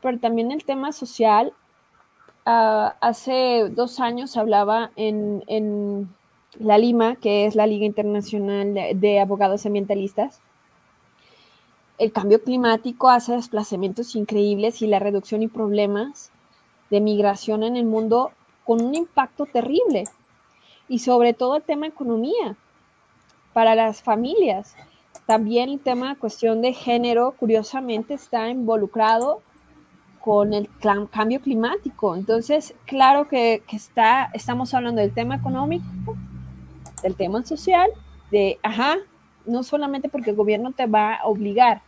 pero 0.03 0.19
también 0.19 0.51
el 0.51 0.65
tema 0.65 0.91
social. 0.91 1.53
Uh, 2.45 2.91
hace 3.01 3.69
dos 3.71 4.01
años 4.01 4.37
hablaba 4.37 4.91
en, 4.97 5.45
en, 5.47 6.13
la 6.59 6.77
Lima, 6.77 7.15
que 7.15 7.47
es 7.47 7.55
la 7.55 7.69
Liga 7.69 7.87
Internacional 7.87 8.75
de 8.97 9.21
Abogados 9.21 9.65
Ambientalistas, 9.65 10.41
el 11.99 12.11
cambio 12.11 12.43
climático 12.43 13.11
hace 13.11 13.35
desplazamientos 13.35 14.17
increíbles 14.17 14.83
y 14.83 14.89
la 14.89 14.99
reducción 14.99 15.45
y 15.45 15.47
problemas 15.47 16.33
de 16.91 17.01
migración 17.01 17.63
en 17.63 17.77
el 17.77 17.85
mundo 17.85 18.33
con 18.65 18.83
un 18.83 18.95
impacto 18.95 19.47
terrible. 19.47 20.05
Y 20.89 21.01
sobre 21.01 21.35
todo 21.35 21.57
el 21.57 21.63
tema 21.63 21.87
economía 21.87 22.57
para 23.53 23.75
las 23.75 24.03
familias. 24.03 24.77
También 25.27 25.69
el 25.69 25.81
tema 25.81 26.17
cuestión 26.17 26.63
de 26.63 26.73
género, 26.73 27.35
curiosamente, 27.39 28.15
está 28.15 28.49
involucrado 28.49 29.43
con 30.21 30.55
el 30.55 30.69
cambio 31.11 31.41
climático. 31.41 32.17
Entonces, 32.17 32.75
claro 32.87 33.29
que, 33.29 33.63
que, 33.67 33.77
está, 33.77 34.31
estamos 34.33 34.75
hablando 34.75 35.01
del 35.01 35.13
tema 35.13 35.37
económico, 35.37 36.17
del 37.03 37.15
tema 37.15 37.45
social, 37.45 37.91
de, 38.31 38.59
ajá, 38.63 38.97
no 39.47 39.63
solamente 39.63 40.09
porque 40.09 40.31
el 40.31 40.37
gobierno 40.37 40.73
te 40.73 40.87
va 40.87 41.15
a 41.15 41.27
obligar. 41.27 41.83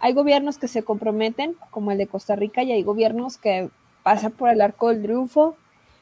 Hay 0.00 0.12
gobiernos 0.14 0.58
que 0.58 0.68
se 0.68 0.82
comprometen, 0.82 1.56
como 1.70 1.90
el 1.90 1.98
de 1.98 2.06
Costa 2.06 2.36
Rica, 2.36 2.62
y 2.62 2.72
hay 2.72 2.82
gobiernos 2.82 3.36
que 3.36 3.70
pasan 4.08 4.32
por 4.32 4.48
el 4.48 4.62
arco 4.62 4.88
del 4.88 5.02
triunfo. 5.02 5.54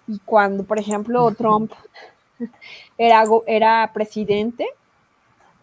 Y 0.07 0.21
cuando, 0.21 0.63
por 0.63 0.79
ejemplo, 0.79 1.29
Trump 1.35 1.73
era, 2.99 3.25
era 3.49 3.91
presidente, 3.93 4.69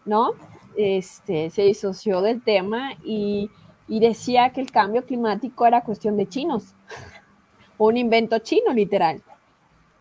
¿no? 0.04 0.32
Este, 0.76 1.48
se 1.48 1.62
disoció 1.62 2.20
del 2.20 2.42
tema 2.42 2.92
y, 3.02 3.50
y 3.88 4.00
decía 4.00 4.50
que 4.50 4.60
el 4.60 4.70
cambio 4.70 5.06
climático 5.06 5.64
era 5.64 5.80
cuestión 5.80 6.18
de 6.18 6.28
chinos, 6.28 6.74
un 7.78 7.96
invento 7.96 8.38
chino, 8.40 8.74
literal, 8.74 9.22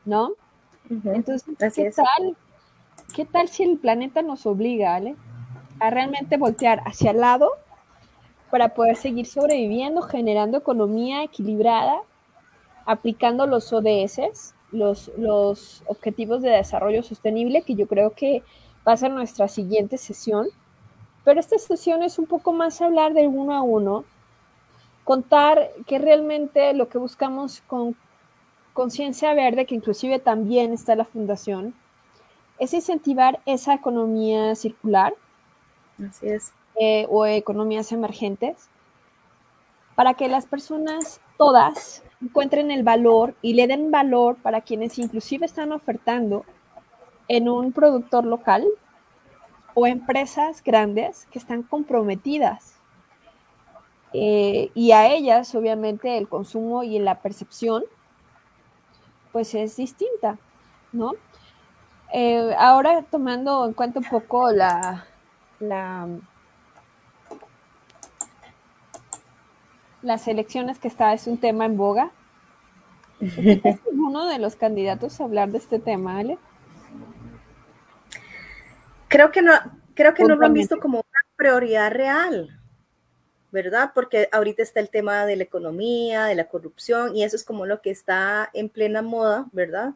¿no? 0.04 0.34
Entonces, 0.90 1.46
¿qué 1.74 1.92
tal, 1.92 2.36
¿qué 3.16 3.24
tal 3.24 3.48
si 3.48 3.64
el 3.64 3.78
planeta 3.78 4.22
nos 4.22 4.46
obliga, 4.46 4.92
¿vale? 4.92 5.16
a 5.80 5.90
realmente 5.90 6.36
voltear 6.36 6.82
hacia 6.86 7.12
el 7.12 7.22
lado 7.22 7.52
para 8.52 8.74
poder 8.74 8.98
seguir 8.98 9.28
sobreviviendo, 9.28 10.02
generando 10.02 10.58
economía 10.58 11.24
equilibrada, 11.24 12.02
aplicando 12.86 13.48
los 13.48 13.72
ODS, 13.72 14.54
los, 14.72 15.12
los 15.18 15.84
Objetivos 15.88 16.42
de 16.42 16.50
Desarrollo 16.50 17.04
Sostenible, 17.04 17.62
que 17.62 17.76
yo 17.76 17.88
creo 17.88 18.12
que 18.12 18.44
va 18.88 18.94
a 18.94 18.98
ser 18.98 19.12
nuestra 19.12 19.48
siguiente 19.48 19.98
sesión. 19.98 20.48
Pero 21.24 21.40
esta 21.40 21.58
sesión 21.58 22.04
es 22.04 22.20
un 22.20 22.26
poco 22.26 22.52
más 22.52 22.82
hablar 22.82 23.14
de 23.14 23.28
uno 23.28 23.54
a 23.54 23.62
uno, 23.62 24.04
contar 25.04 25.70
que 25.86 26.00
realmente 26.00 26.74
lo 26.74 26.90
que 26.90 26.98
buscamos 26.98 27.62
con 27.68 27.96
Conciencia 28.74 29.34
Verde, 29.34 29.66
que 29.66 29.76
inclusive 29.76 30.20
también 30.20 30.74
está 30.74 30.96
la 30.96 31.06
fundación, 31.06 31.74
es 32.60 32.74
incentivar 32.74 33.40
esa 33.46 33.74
economía 33.74 34.56
circular. 34.56 35.14
Así 36.10 36.28
es. 36.28 36.54
Eh, 36.76 37.06
o 37.10 37.26
economías 37.26 37.92
emergentes, 37.92 38.68
para 39.96 40.16
que 40.16 40.28
las 40.28 40.48
personas 40.48 41.22
todas 41.38 42.04
encuentren 42.24 42.72
el 42.72 42.84
valor 42.84 43.36
y 43.42 43.54
le 43.54 43.68
den 43.68 43.92
valor 43.92 44.38
para 44.38 44.62
quienes 44.62 44.98
inclusive 44.98 45.46
están 45.46 45.72
ofertando 45.72 46.46
en 47.28 47.50
un 47.50 47.72
productor 47.72 48.26
local 48.26 48.66
o 49.74 49.88
empresas 49.88 50.64
grandes 50.64 51.26
que 51.32 51.40
están 51.40 51.64
comprometidas. 51.64 52.76
Eh, 54.14 54.72
y 54.76 54.92
a 54.92 55.08
ellas, 55.08 55.54
obviamente, 55.56 56.18
el 56.18 56.30
consumo 56.30 56.84
y 56.84 57.00
la 57.00 57.22
percepción, 57.22 57.84
pues 59.32 59.56
es 59.56 59.76
distinta, 59.76 60.38
¿no? 60.92 61.14
Eh, 62.14 62.54
ahora 62.60 63.02
tomando 63.10 63.66
en 63.66 63.74
cuenta 63.74 64.00
un 64.00 64.06
poco 64.06 64.52
la, 64.52 65.08
la 65.60 66.08
las 70.04 70.28
elecciones 70.28 70.78
que 70.78 70.88
está 70.88 71.14
es 71.14 71.26
un 71.28 71.38
tema 71.38 71.66
en 71.66 71.78
boga. 71.78 72.12
¿Es 73.20 73.80
uno 73.92 74.28
de 74.28 74.38
los 74.38 74.56
candidatos 74.56 75.20
a 75.20 75.24
hablar 75.24 75.50
de 75.50 75.58
este 75.58 75.80
tema, 75.80 76.20
Ale? 76.20 76.38
Creo 79.08 79.32
que 79.32 79.42
no, 79.42 79.54
creo 79.94 80.14
que 80.14 80.24
no 80.24 80.36
lo 80.36 80.46
han 80.46 80.54
visto 80.54 80.80
como 80.80 80.98
una 80.98 81.36
prioridad 81.36 81.92
real, 81.92 82.60
¿verdad? 83.52 83.92
Porque 83.96 84.28
ahorita 84.32 84.62
está 84.62 84.80
el 84.80 84.90
tema 84.90 85.26
de 85.26 85.38
la 85.38 85.44
economía, 85.44 86.26
de 86.26 86.36
la 86.36 86.50
corrupción, 86.50 87.16
y 87.16 87.24
eso 87.24 87.36
es 87.36 87.44
como 87.44 87.66
lo 87.66 87.82
que 87.82 87.92
está 87.92 88.50
en 88.54 88.70
plena 88.70 89.02
moda, 89.02 89.46
¿verdad? 89.52 89.94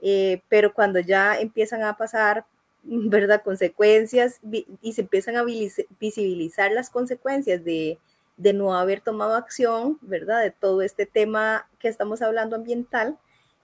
Eh, 0.00 0.42
pero 0.48 0.74
cuando 0.74 0.98
ya 0.98 1.38
empiezan 1.38 1.82
a 1.82 1.96
pasar, 1.96 2.44
¿verdad? 2.82 3.42
Consecuencias 3.44 4.40
y 4.80 4.92
se 4.92 5.02
empiezan 5.02 5.36
a 5.36 5.44
visibilizar 5.98 6.72
las 6.72 6.90
consecuencias 6.90 7.64
de, 7.64 7.98
de 8.36 8.52
no 8.52 8.74
haber 8.74 9.00
tomado 9.00 9.34
acción, 9.34 9.98
¿verdad? 10.02 10.42
De 10.42 10.50
todo 10.50 10.82
este 10.82 11.06
tema 11.06 11.68
que 11.78 11.88
estamos 11.88 12.22
hablando 12.22 12.56
ambiental, 12.56 13.18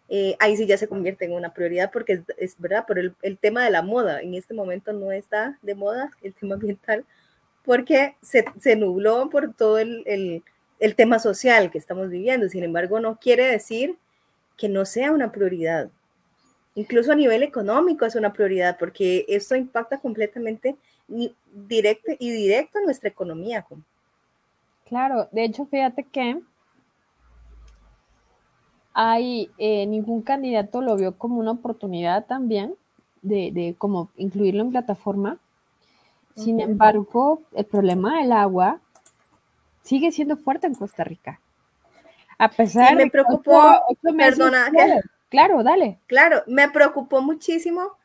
eh, 0.09 0.37
ahí 0.41 0.57
sí 0.57 0.67
ya 0.67 0.77
se 0.77 0.89
convierte 0.89 1.25
en 1.25 1.33
una 1.33 1.55
prioridad 1.55 1.91
porque 1.91 2.23
es, 2.37 2.59
verdad, 2.59 2.85
pero 2.87 3.15
el, 3.23 3.39
tema 3.39 3.65
de 3.65 3.71
la 3.71 3.83
moda 3.83 4.21
en 4.21 4.35
este 4.35 4.53
momento 4.53 4.93
no 4.93 5.13
está 5.13 5.59
de 5.63 5.75
moda, 5.75 6.11
el 6.23 6.35
tema 6.35 6.55
ambiental, 6.55 7.05
porque 7.65 8.17
se, 8.21 8.45
se 8.61 8.77
nubló 8.77 9.31
por 9.31 9.55
todo 9.55 9.79
el, 9.79 10.03
el, 10.07 10.43
el, 10.81 10.95
tema 10.97 11.19
social 11.19 11.71
que 11.71 11.79
estamos 11.79 12.11
viviendo. 12.11 12.49
Sin 12.49 12.65
embargo, 12.65 13.01
no 13.01 13.19
quiere 13.19 13.47
decir 13.47 13.97
que 14.57 14.69
no 14.69 14.85
sea 14.85 15.13
una 15.13 15.33
prioridad. 15.33 15.91
Incluso 16.75 17.13
a 17.13 17.17
nivel 17.17 17.43
económico 17.43 18.05
es 18.05 18.15
una 18.15 18.33
prioridad 18.33 18.79
porque 18.79 19.25
esto 19.29 19.55
impacta 19.57 19.99
completamente 20.01 20.77
directo 21.53 22.13
y 22.19 22.31
directo 22.31 22.79
a 22.79 22.83
nuestra 22.83 23.11
economía. 23.11 23.67
Claro, 24.87 25.29
de 25.33 25.45
hecho, 25.45 25.67
fíjate 25.67 26.05
que 26.05 26.41
hay 28.95 29.51
eh, 29.59 29.87
ningún 29.87 30.23
candidato 30.23 30.83
lo 30.83 30.97
vio 30.97 31.17
como 31.17 31.39
una 31.39 31.53
oportunidad 31.53 32.27
también 32.27 32.75
de, 33.23 33.51
de 33.53 33.75
como 33.79 34.11
incluirlo 34.17 34.63
en 34.63 34.71
plataforma. 34.71 35.39
Sin 36.35 36.61
embargo, 36.61 37.43
el 37.53 37.67
problema 37.67 38.19
del 38.19 38.33
agua 38.33 38.81
sigue 39.83 40.13
siendo 40.13 40.37
fuerte 40.37 40.67
en 40.67 40.75
Costa 40.75 41.05
Rica. 41.05 41.41
A 42.39 42.49
pesar 42.49 42.97
me 42.97 43.11
preocupó, 43.11 43.83
perdona, 44.17 44.71
claro, 45.29 45.63
dale. 45.63 45.99
Claro, 46.07 46.43
me 46.47 46.69
preocupó 46.71 47.21
muchísimo 47.21 47.97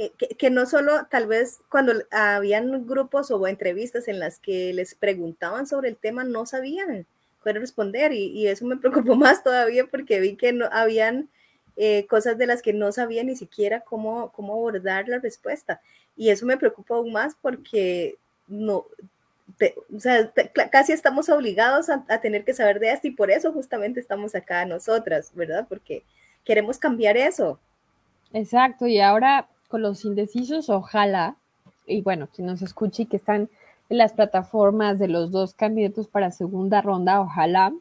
eh, 0.00 0.12
que, 0.38 0.48
no 0.48 0.64
solo 0.64 1.06
tal 1.10 1.26
vez 1.26 1.60
cuando 1.68 1.92
habían 2.10 2.86
grupos 2.86 3.30
o 3.30 3.46
entrevistas 3.46 4.08
en 4.08 4.18
las 4.18 4.38
que 4.38 4.72
les 4.72 4.94
preguntaban 4.94 5.66
sobre 5.66 5.90
el 5.90 5.96
tema, 5.98 6.24
no 6.24 6.46
sabían 6.46 7.06
cómo 7.40 7.58
responder 7.58 8.14
y, 8.14 8.46
eso 8.46 8.64
me 8.64 8.78
preocupó 8.78 9.14
más 9.16 9.42
todavía 9.42 9.84
porque 9.90 10.18
vi 10.20 10.36
que 10.36 10.54
no 10.54 10.66
habían 10.72 11.28
eh, 11.76 12.06
cosas 12.06 12.38
de 12.38 12.46
las 12.46 12.62
que 12.62 12.72
no 12.72 12.92
sabía 12.92 13.24
ni 13.24 13.36
siquiera 13.36 13.80
cómo, 13.80 14.32
cómo 14.32 14.54
abordar 14.54 15.06
la 15.06 15.18
respuesta. 15.18 15.82
Y 16.16 16.30
eso 16.30 16.46
me 16.46 16.56
preocupa 16.56 16.94
aún 16.94 17.12
más 17.12 17.36
porque 17.38 18.16
no, 18.48 18.86
o 19.94 20.00
sea, 20.00 20.32
casi 20.72 20.92
estamos 20.92 21.28
obligados 21.28 21.90
a, 21.90 22.20
tener 22.22 22.44
que 22.44 22.54
saber 22.54 22.80
de 22.80 22.92
esto 22.92 23.06
y 23.06 23.10
por 23.10 23.30
eso 23.30 23.52
justamente 23.52 24.00
estamos 24.00 24.34
acá 24.34 24.64
nosotras, 24.64 25.30
¿verdad? 25.34 25.66
Porque 25.68 26.04
queremos 26.42 26.78
cambiar 26.78 27.18
eso. 27.18 27.60
Exacto, 28.32 28.86
y 28.86 28.98
ahora 28.98 29.46
con 29.70 29.82
los 29.82 30.04
indecisos, 30.04 30.68
ojalá, 30.68 31.36
y 31.86 32.02
bueno, 32.02 32.28
si 32.32 32.42
nos 32.42 32.60
escuche 32.60 33.04
y 33.04 33.06
que 33.06 33.16
están 33.16 33.48
en 33.88 33.98
las 33.98 34.12
plataformas 34.12 34.98
de 34.98 35.08
los 35.08 35.30
dos 35.30 35.54
candidatos 35.54 36.08
para 36.08 36.32
segunda 36.32 36.82
ronda, 36.82 37.20
ojalá 37.20 37.72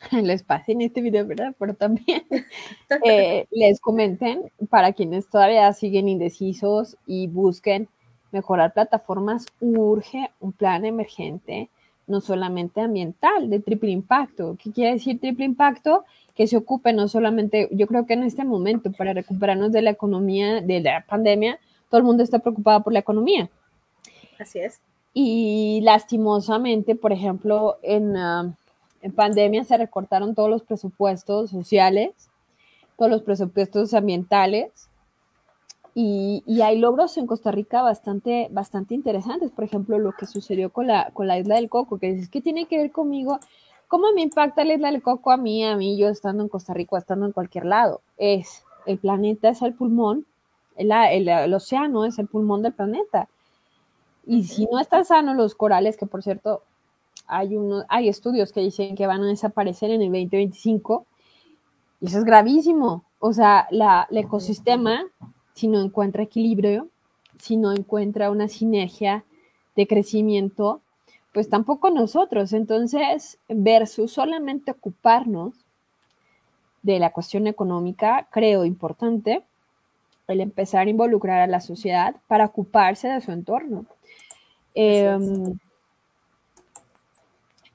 les 0.10 0.42
pasen 0.42 0.80
este 0.80 1.02
video, 1.02 1.26
¿verdad? 1.26 1.54
Pero 1.58 1.74
también 1.74 2.24
eh, 3.04 3.46
les 3.50 3.78
comenten 3.78 4.50
para 4.70 4.94
quienes 4.94 5.28
todavía 5.28 5.70
siguen 5.74 6.08
indecisos 6.08 6.96
y 7.06 7.28
busquen 7.28 7.88
mejorar 8.32 8.72
plataformas, 8.72 9.46
urge 9.60 10.30
un 10.40 10.52
plan 10.52 10.86
emergente, 10.86 11.68
no 12.10 12.20
solamente 12.20 12.80
ambiental, 12.80 13.48
de 13.48 13.60
triple 13.60 13.90
impacto. 13.90 14.56
¿Qué 14.62 14.72
quiere 14.72 14.92
decir 14.92 15.20
triple 15.20 15.44
impacto? 15.44 16.04
Que 16.34 16.46
se 16.46 16.56
ocupe 16.56 16.92
no 16.92 17.08
solamente, 17.08 17.68
yo 17.70 17.86
creo 17.86 18.04
que 18.04 18.14
en 18.14 18.24
este 18.24 18.44
momento, 18.44 18.92
para 18.92 19.14
recuperarnos 19.14 19.72
de 19.72 19.82
la 19.82 19.90
economía, 19.90 20.60
de 20.60 20.80
la 20.80 21.04
pandemia, 21.08 21.58
todo 21.88 21.98
el 21.98 22.04
mundo 22.04 22.22
está 22.22 22.40
preocupado 22.40 22.82
por 22.82 22.92
la 22.92 22.98
economía. 22.98 23.48
Así 24.38 24.58
es. 24.58 24.80
Y 25.14 25.80
lastimosamente, 25.82 26.96
por 26.96 27.12
ejemplo, 27.12 27.78
en, 27.82 28.16
ah, 28.16 28.52
en 29.02 29.12
pandemia 29.12 29.64
se 29.64 29.76
recortaron 29.76 30.34
todos 30.34 30.50
los 30.50 30.62
presupuestos 30.62 31.50
sociales, 31.50 32.10
todos 32.96 33.10
los 33.10 33.22
presupuestos 33.22 33.94
ambientales, 33.94 34.89
y, 35.94 36.60
hay 36.62 36.78
logros 36.78 37.16
en 37.18 37.26
Costa 37.26 37.50
Rica 37.50 37.82
bastante, 37.82 38.48
bastante 38.50 38.94
interesantes. 38.94 39.50
Por 39.50 39.64
ejemplo, 39.64 39.98
lo 39.98 40.12
que 40.12 40.26
sucedió 40.26 40.70
con 40.70 40.86
la, 40.86 41.10
con 41.12 41.26
la 41.26 41.38
isla 41.38 41.56
del 41.56 41.68
Coco, 41.68 41.98
que 41.98 42.12
dices, 42.12 42.28
¿qué 42.28 42.40
tiene 42.40 42.66
que 42.66 42.78
ver 42.78 42.92
conmigo? 42.92 43.38
¿Cómo 43.88 44.12
me 44.14 44.22
impacta 44.22 44.64
la 44.64 44.74
isla 44.74 44.90
del 44.92 45.02
Coco 45.02 45.32
a 45.32 45.36
mí, 45.36 45.64
a 45.64 45.76
mí, 45.76 45.98
yo 45.98 46.08
estando 46.08 46.42
en 46.42 46.48
Costa 46.48 46.74
Rica, 46.74 46.96
estando 46.96 47.26
en 47.26 47.32
cualquier 47.32 47.66
lado? 47.66 48.02
Es, 48.18 48.64
el 48.86 48.98
planeta 48.98 49.48
es 49.48 49.62
el 49.62 49.74
pulmón, 49.74 50.26
el, 50.76 50.92
el, 50.92 51.54
océano 51.54 52.04
es 52.04 52.18
el 52.18 52.28
pulmón 52.28 52.62
del 52.62 52.72
planeta. 52.72 53.28
Y 54.24 54.44
si 54.44 54.66
no 54.66 54.78
están 54.78 55.04
sanos 55.04 55.36
los 55.36 55.54
corales, 55.56 55.96
que 55.96 56.06
por 56.06 56.22
cierto, 56.22 56.62
hay, 57.26 57.56
uno, 57.56 57.84
hay 57.88 58.08
estudios 58.08 58.52
que 58.52 58.60
dicen 58.60 58.94
que 58.94 59.06
van 59.06 59.22
a 59.22 59.26
desaparecer 59.26 59.90
en 59.90 60.02
el 60.02 60.08
2025, 60.08 61.06
y 62.00 62.06
eso 62.06 62.18
es 62.18 62.24
gravísimo. 62.24 63.04
O 63.18 63.32
sea, 63.32 63.66
la, 63.70 64.06
el 64.10 64.18
ecosistema 64.18 65.04
si 65.54 65.68
no 65.68 65.80
encuentra 65.80 66.22
equilibrio, 66.22 66.88
si 67.38 67.56
no 67.56 67.72
encuentra 67.72 68.30
una 68.30 68.48
sinergia 68.48 69.24
de 69.76 69.86
crecimiento, 69.86 70.80
pues 71.32 71.48
tampoco 71.48 71.90
nosotros. 71.90 72.52
Entonces, 72.52 73.38
versus 73.48 74.12
solamente 74.12 74.72
ocuparnos 74.72 75.54
de 76.82 76.98
la 76.98 77.12
cuestión 77.12 77.46
económica, 77.46 78.28
creo 78.30 78.64
importante 78.64 79.42
el 80.28 80.40
empezar 80.40 80.86
a 80.86 80.90
involucrar 80.90 81.40
a 81.40 81.46
la 81.46 81.60
sociedad 81.60 82.16
para 82.28 82.46
ocuparse 82.46 83.08
de 83.08 83.20
su 83.20 83.32
entorno. 83.32 83.84
Em, 84.74 85.58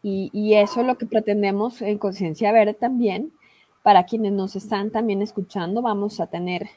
y, 0.01 0.29
y, 0.31 0.53
eso 0.53 0.81
es 0.81 0.88
lo 0.88 0.97
que 0.97 1.05
pretendemos 1.05 1.81
en 1.81 1.97
Conciencia 1.97 2.51
Verde 2.51 2.73
también. 2.73 3.33
Para 3.83 4.05
quienes 4.05 4.31
nos 4.31 4.55
están 4.55 4.89
también 4.89 5.21
escuchando, 5.21 5.81
vamos 5.81 6.19
a 6.19 6.27
tener 6.27 6.69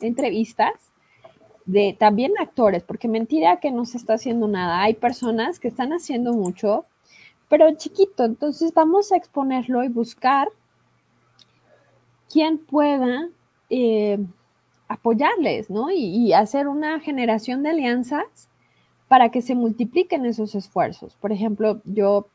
entrevistas 0.00 0.92
de 1.66 1.96
también 1.98 2.32
actores, 2.38 2.82
porque 2.84 3.08
mentira 3.08 3.58
que 3.58 3.72
no 3.72 3.84
se 3.84 3.98
está 3.98 4.14
haciendo 4.14 4.48
nada. 4.48 4.82
Hay 4.82 4.94
personas 4.94 5.58
que 5.58 5.68
están 5.68 5.92
haciendo 5.92 6.32
mucho, 6.32 6.84
pero 7.48 7.74
chiquito. 7.76 8.24
Entonces 8.24 8.72
vamos 8.72 9.12
a 9.12 9.16
exponerlo 9.16 9.84
y 9.84 9.88
buscar 9.88 10.48
quien 12.30 12.58
pueda 12.58 13.28
eh, 13.68 14.18
apoyarles, 14.88 15.68
¿no? 15.68 15.90
Y, 15.90 16.32
hacer 16.32 16.68
una 16.68 17.00
generación 17.00 17.62
de 17.62 17.70
alianzas 17.70 18.48
para 19.08 19.30
que 19.30 19.42
se 19.42 19.54
multipliquen 19.54 20.24
esos 20.26 20.54
esfuerzos. 20.54 21.16
Por 21.16 21.32
ejemplo, 21.32 21.80
yo 21.84 22.28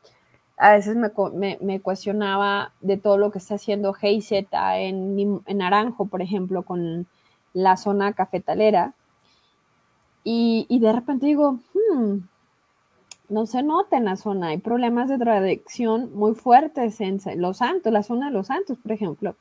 a 0.58 0.74
veces 0.74 0.96
me, 0.96 1.80
cuestionaba 1.80 2.72
de 2.80 2.96
todo 2.98 3.16
lo 3.16 3.30
que 3.30 3.38
está 3.38 3.54
haciendo 3.54 3.94
GIZ 3.94 4.32
en, 4.32 5.42
en 5.46 5.58
Naranjo, 5.58 6.06
por 6.06 6.22
ejemplo, 6.22 6.62
con 6.62 7.06
la 7.52 7.76
zona 7.76 8.12
cafetalera. 8.12 8.94
Y, 10.24 10.78
de 10.78 10.92
repente 10.92 11.26
digo, 11.26 11.58
hmm, 11.74 12.18
no 13.28 13.46
se 13.46 13.62
nota 13.62 13.96
en 13.96 14.04
la 14.04 14.16
zona, 14.16 14.48
hay 14.48 14.58
problemas 14.58 15.08
de 15.08 15.18
tradición 15.18 16.10
muy 16.14 16.34
fuertes 16.34 17.00
en 17.00 17.20
Los 17.36 17.58
Santos, 17.58 17.92
la 17.92 18.02
zona 18.02 18.26
de 18.26 18.32
Los 18.32 18.46
Santos, 18.48 18.78
por 18.78 18.92
ejemplo. 18.92 19.34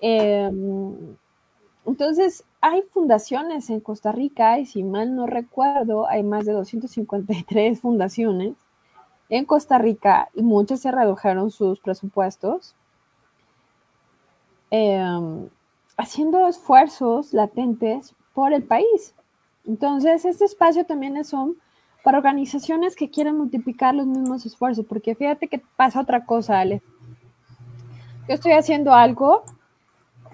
Em, 0.00 1.16
entonces, 1.84 2.44
hay 2.60 2.82
fundaciones 2.82 3.70
en 3.70 3.80
Costa 3.80 4.12
Rica 4.12 4.58
y 4.58 4.66
si 4.66 4.84
mal 4.84 5.14
no 5.16 5.26
recuerdo, 5.26 6.08
hay 6.08 6.22
más 6.22 6.44
de 6.46 6.52
253 6.52 7.80
fundaciones 7.80 8.54
en 9.28 9.44
Costa 9.46 9.78
Rica 9.78 10.28
y 10.34 10.42
muchas 10.42 10.80
se 10.80 10.92
redujeron 10.92 11.50
sus 11.50 11.80
presupuestos. 11.80 12.74
Em, 14.70 15.48
haciendo 15.96 16.46
esfuerzos 16.48 17.32
latentes 17.32 18.14
por 18.34 18.52
el 18.52 18.62
país. 18.62 19.14
Entonces, 19.66 20.24
este 20.24 20.44
espacio 20.44 20.84
también 20.84 21.16
es 21.16 21.32
un 21.32 21.56
para 22.02 22.18
organizaciones 22.18 22.96
que 22.96 23.10
quieren 23.10 23.38
multiplicar 23.38 23.94
los 23.94 24.06
mismos 24.06 24.44
esfuerzos, 24.44 24.84
porque 24.86 25.14
fíjate 25.14 25.46
que 25.48 25.62
pasa 25.76 26.00
otra 26.00 26.24
cosa, 26.26 26.58
Ale. 26.58 26.82
Yo 28.28 28.34
estoy 28.34 28.52
haciendo 28.52 28.92
algo 28.92 29.44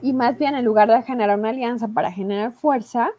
y 0.01 0.13
más 0.13 0.39
bien 0.39 0.55
en 0.55 0.65
lugar 0.65 0.89
de 0.89 1.03
generar 1.03 1.39
una 1.39 1.51
alianza 1.51 1.89
para 1.89 2.11
generar 2.11 2.53
fuerza, 2.53 3.11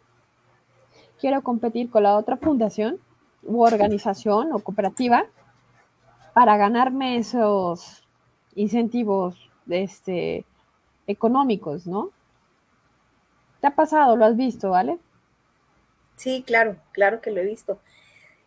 quiero 1.20 1.42
competir 1.42 1.90
con 1.90 2.02
la 2.02 2.16
otra 2.16 2.36
fundación 2.36 2.98
u 3.42 3.62
organización 3.62 4.52
o 4.52 4.58
cooperativa 4.58 5.26
para 6.34 6.56
ganarme 6.56 7.18
esos 7.18 8.02
incentivos 8.54 9.50
este, 9.68 10.44
económicos, 11.06 11.86
¿no? 11.86 12.10
¿Te 13.60 13.66
ha 13.66 13.74
pasado? 13.74 14.16
¿Lo 14.16 14.24
has 14.24 14.36
visto, 14.36 14.70
vale? 14.70 14.98
Sí, 16.16 16.42
claro, 16.46 16.76
claro 16.92 17.20
que 17.20 17.30
lo 17.30 17.40
he 17.40 17.44
visto. 17.44 17.78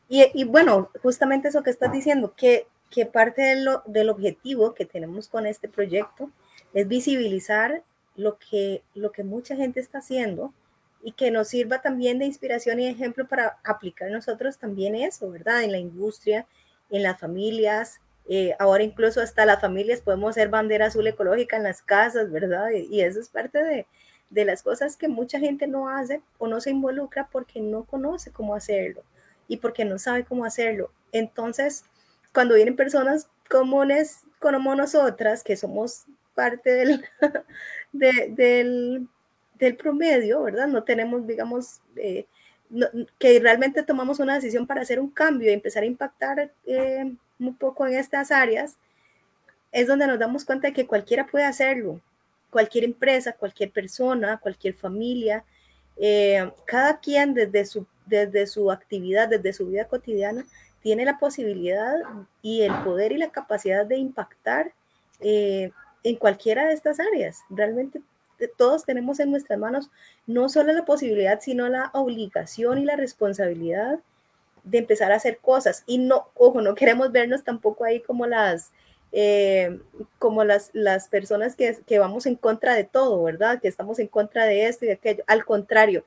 Y, 0.10 0.44
bueno, 0.44 0.92
justamente 1.02 1.48
eso 1.48 1.64
que 1.64 1.72
estás 1.72 1.92
diciendo, 1.92 2.34
que, 2.36 2.68
que 2.92 3.08
parte 3.08 3.42
del 3.42 4.10
objetivo 4.10 4.76
que 4.76 4.86
tenemos 4.86 5.28
con 5.28 5.48
este 5.48 5.68
proyecto 5.68 6.30
es 6.74 6.88
visibilizar 6.88 7.82
lo 8.16 8.38
que, 8.38 8.84
lo 8.94 9.12
que 9.12 9.24
mucha 9.24 9.56
gente 9.56 9.80
está 9.80 10.00
haciendo 10.00 10.54
y 11.02 11.14
que 11.14 11.32
nos 11.32 11.48
sirva 11.48 11.82
también 11.82 12.20
de 12.20 12.26
inspiración 12.26 12.80
y 12.80 12.88
ejemplo 12.88 13.28
para 13.28 13.58
aplicar 13.64 14.12
nosotros 14.12 14.60
también 14.60 14.94
eso, 14.94 15.32
¿verdad? 15.32 15.64
En 15.64 15.72
la 15.72 15.80
industria, 15.80 16.46
en 16.92 17.02
las 17.02 17.20
familias, 17.20 18.00
eh, 18.30 18.56
ahora 18.60 18.84
incluso 18.84 19.20
hasta 19.20 19.48
las 19.48 19.62
familias 19.62 20.02
podemos 20.02 20.36
ser 20.36 20.50
bandera 20.50 20.86
azul 20.86 21.08
ecológica 21.08 21.58
en 21.58 21.64
las 21.64 21.82
casas, 21.82 22.32
¿verdad? 22.32 22.70
y 22.70 23.02
eso 23.02 23.20
es 23.20 23.30
parte 23.30 23.64
de, 23.64 23.88
de 24.34 24.46
las 24.46 24.64
cosas 24.64 24.98
que 24.98 25.08
mucha 25.08 25.40
gente 25.40 25.68
no 25.68 25.90
hace 25.90 26.22
o 26.40 26.48
no 26.48 26.60
se 26.60 26.72
involucra 26.72 27.30
porque 27.32 27.62
no 27.62 27.84
conoce 27.86 28.32
cómo 28.32 28.56
hacerlo 28.56 29.04
y 29.48 29.58
porque 29.58 29.86
no 29.86 30.00
sabe 30.00 30.26
cómo 30.26 30.44
hacerlo. 30.44 30.92
Entonces, 31.12 31.86
cuando 32.34 32.56
vienen 32.56 32.76
personas 32.76 33.30
comunes 33.48 34.22
como 34.40 34.74
nosotras, 34.76 35.44
que 35.44 35.56
somos 35.56 36.06
parte 36.34 36.72
del, 36.72 37.06
del, 39.60 39.78
promedio, 39.78 40.42
¿verdad? 40.42 40.68
No 40.68 40.84
tenemos, 40.84 41.28
digamos, 41.28 41.82
eh, 41.96 42.26
que 43.20 43.40
realmente 43.40 43.84
tomamos 43.84 44.20
una 44.20 44.34
decisión 44.34 44.66
para 44.66 44.82
hacer 44.82 45.00
un 45.00 45.12
cambio 45.12 45.50
y 45.52 45.54
empezar 45.54 45.84
a 45.84 45.86
impactar 45.86 46.52
eh, 46.66 47.16
un 47.40 47.56
poco 47.56 47.86
en 47.86 47.94
estas 47.94 48.32
áreas, 48.32 48.78
es 49.72 49.88
donde 49.88 50.08
nos 50.08 50.18
damos 50.18 50.44
cuenta 50.44 50.68
de 50.68 50.74
que 50.74 50.88
cualquiera 50.88 51.28
puede 51.28 51.46
hacerlo 51.46 52.02
cualquier 52.54 52.86
empresa, 52.86 53.34
cualquier 53.34 53.72
persona, 53.72 54.38
cualquier 54.38 54.76
familia, 54.76 55.44
eh, 55.98 56.50
cada 56.66 57.00
quien 57.00 57.34
desde 57.34 57.66
su 57.66 57.86
desde 58.06 58.48
su 58.48 58.72
actividad, 58.72 59.30
desde 59.30 59.54
su 59.54 59.68
vida 59.68 59.86
cotidiana, 59.86 60.46
tiene 60.82 61.06
la 61.06 61.18
posibilidad 61.18 61.96
y 62.42 62.62
el 62.62 62.74
poder 62.84 63.12
y 63.12 63.18
la 63.18 63.32
capacidad 63.32 63.86
de 63.86 63.98
impactar 63.98 64.74
eh, 65.22 65.72
en 66.04 66.16
cualquiera 66.18 66.66
de 66.66 66.74
estas 66.74 67.00
áreas. 67.00 67.40
Realmente 67.50 68.02
todos 68.58 68.84
tenemos 68.84 69.20
en 69.20 69.32
nuestras 69.32 69.58
manos 69.58 69.90
no 70.28 70.50
solo 70.50 70.74
la 70.74 70.84
posibilidad, 70.84 71.40
sino 71.40 71.70
la 71.70 71.90
obligación 71.94 72.80
y 72.80 72.86
la 72.86 72.98
responsabilidad 72.98 74.00
de 74.64 74.80
empezar 74.80 75.12
a 75.12 75.16
hacer 75.16 75.38
cosas. 75.38 75.84
Y 75.86 76.00
no, 76.00 76.28
ojo, 76.36 76.62
no 76.62 76.76
queremos 76.76 77.12
vernos 77.12 77.44
tampoco 77.44 77.86
ahí 77.86 78.02
como 78.02 78.28
las, 78.28 78.72
eh, 79.14 79.80
como 80.20 80.44
las, 80.44 80.72
las 80.74 81.08
personas 81.08 81.56
que, 81.56 81.78
que, 81.86 82.00
vamos 82.00 82.26
en 82.26 82.36
contra 82.36 82.74
de 82.74 82.84
todo, 82.84 83.24
¿verdad? 83.24 83.62
Que 83.62 83.68
estamos 83.68 84.00
en 84.00 84.08
contra 84.08 84.46
de 84.46 84.68
esto 84.68 84.86
y 84.86 84.88
de 84.90 84.96
aquello. 84.96 85.24
Al 85.28 85.46
contrario, 85.46 86.04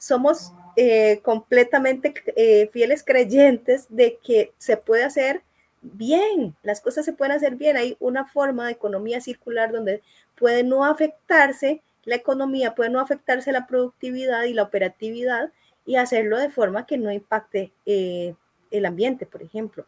somos 0.00 0.52
eh, 0.76 1.20
completamente 1.22 2.14
eh, 2.36 2.68
fieles 2.72 3.02
creyentes 3.02 3.86
de 3.88 4.18
que 4.22 4.52
se 4.58 4.76
puede 4.76 5.04
hacer 5.04 5.42
bien, 5.82 6.54
las 6.62 6.80
cosas 6.80 7.04
se 7.04 7.12
pueden 7.12 7.32
hacer 7.32 7.56
bien. 7.56 7.76
Hay 7.76 7.96
una 8.00 8.24
forma 8.26 8.66
de 8.66 8.72
economía 8.72 9.20
circular 9.20 9.72
donde 9.72 10.02
puede 10.36 10.64
no 10.64 10.84
afectarse 10.84 11.82
la 12.04 12.14
economía, 12.14 12.74
puede 12.74 12.90
no 12.90 13.00
afectarse 13.00 13.52
la 13.52 13.66
productividad 13.66 14.44
y 14.44 14.54
la 14.54 14.62
operatividad 14.62 15.52
y 15.84 15.96
hacerlo 15.96 16.38
de 16.38 16.50
forma 16.50 16.86
que 16.86 16.98
no 16.98 17.12
impacte 17.12 17.72
eh, 17.84 18.34
el 18.70 18.86
ambiente, 18.86 19.26
por 19.26 19.42
ejemplo. 19.42 19.84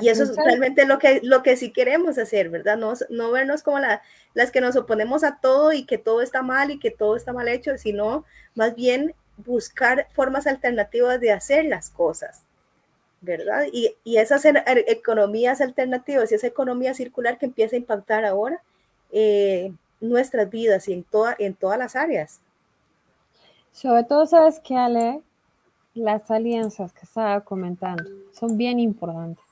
Y 0.00 0.08
eso 0.08 0.24
es 0.24 0.36
realmente 0.36 0.86
lo 0.86 0.98
que, 0.98 1.20
lo 1.22 1.42
que 1.42 1.56
sí 1.56 1.70
queremos 1.72 2.18
hacer, 2.18 2.50
¿verdad? 2.50 2.76
No, 2.76 2.94
no 3.10 3.30
vernos 3.30 3.62
como 3.62 3.78
la, 3.78 4.02
las 4.34 4.50
que 4.50 4.60
nos 4.60 4.76
oponemos 4.76 5.22
a 5.22 5.38
todo 5.40 5.72
y 5.72 5.84
que 5.84 5.98
todo 5.98 6.20
está 6.20 6.42
mal 6.42 6.70
y 6.70 6.78
que 6.78 6.90
todo 6.90 7.16
está 7.16 7.32
mal 7.32 7.48
hecho, 7.48 7.78
sino 7.78 8.24
más 8.54 8.74
bien 8.74 9.14
buscar 9.36 10.08
formas 10.12 10.46
alternativas 10.46 11.20
de 11.20 11.32
hacer 11.32 11.64
las 11.66 11.90
cosas. 11.90 12.44
¿verdad? 13.22 13.66
Y, 13.72 13.94
y 14.02 14.16
esas 14.16 14.44
er, 14.44 14.64
er, 14.66 14.84
economías 14.88 15.60
alternativas 15.60 16.30
y 16.30 16.34
esa 16.34 16.48
economía 16.48 16.92
circular 16.92 17.38
que 17.38 17.46
empieza 17.46 17.76
a 17.76 17.78
impactar 17.78 18.24
ahora 18.24 18.60
eh, 19.12 19.72
nuestras 20.00 20.50
vidas 20.50 20.88
y 20.88 20.92
en, 20.92 21.04
toda, 21.04 21.36
en 21.38 21.54
todas 21.54 21.78
las 21.78 21.94
áreas. 21.94 22.40
Sobre 23.70 24.04
todo, 24.04 24.26
sabes 24.26 24.58
que 24.58 24.76
Ale, 24.76 25.22
las 25.94 26.30
alianzas 26.30 26.92
que 26.92 27.06
estaba 27.06 27.40
comentando 27.42 28.04
son 28.32 28.56
bien 28.56 28.80
importantes. 28.80 29.44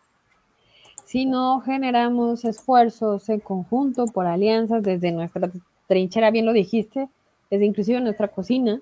Si 1.11 1.27
no 1.27 1.61
generamos 1.63 2.45
esfuerzos 2.45 3.29
en 3.31 3.41
conjunto 3.41 4.05
por 4.05 4.29
alianzas 4.29 4.81
desde 4.81 5.11
nuestra 5.11 5.51
trinchera, 5.89 6.31
bien 6.31 6.47
lo 6.47 6.53
dijiste, 6.53 7.09
desde 7.51 7.65
inclusive 7.65 8.01
nuestra 8.01 8.29
cocina, 8.29 8.81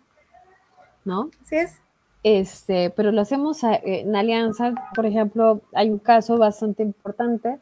¿no? 1.06 1.30
Así 1.42 1.56
es. 1.56 1.80
Este, 2.22 2.90
pero 2.90 3.12
lo 3.12 3.22
hacemos 3.22 3.64
eh, 3.64 3.80
en 3.82 4.14
alianza, 4.14 4.74
por 4.94 5.06
ejemplo, 5.06 5.62
hay 5.72 5.88
un 5.88 5.98
caso 5.98 6.36
bastante 6.36 6.82
importante, 6.82 7.58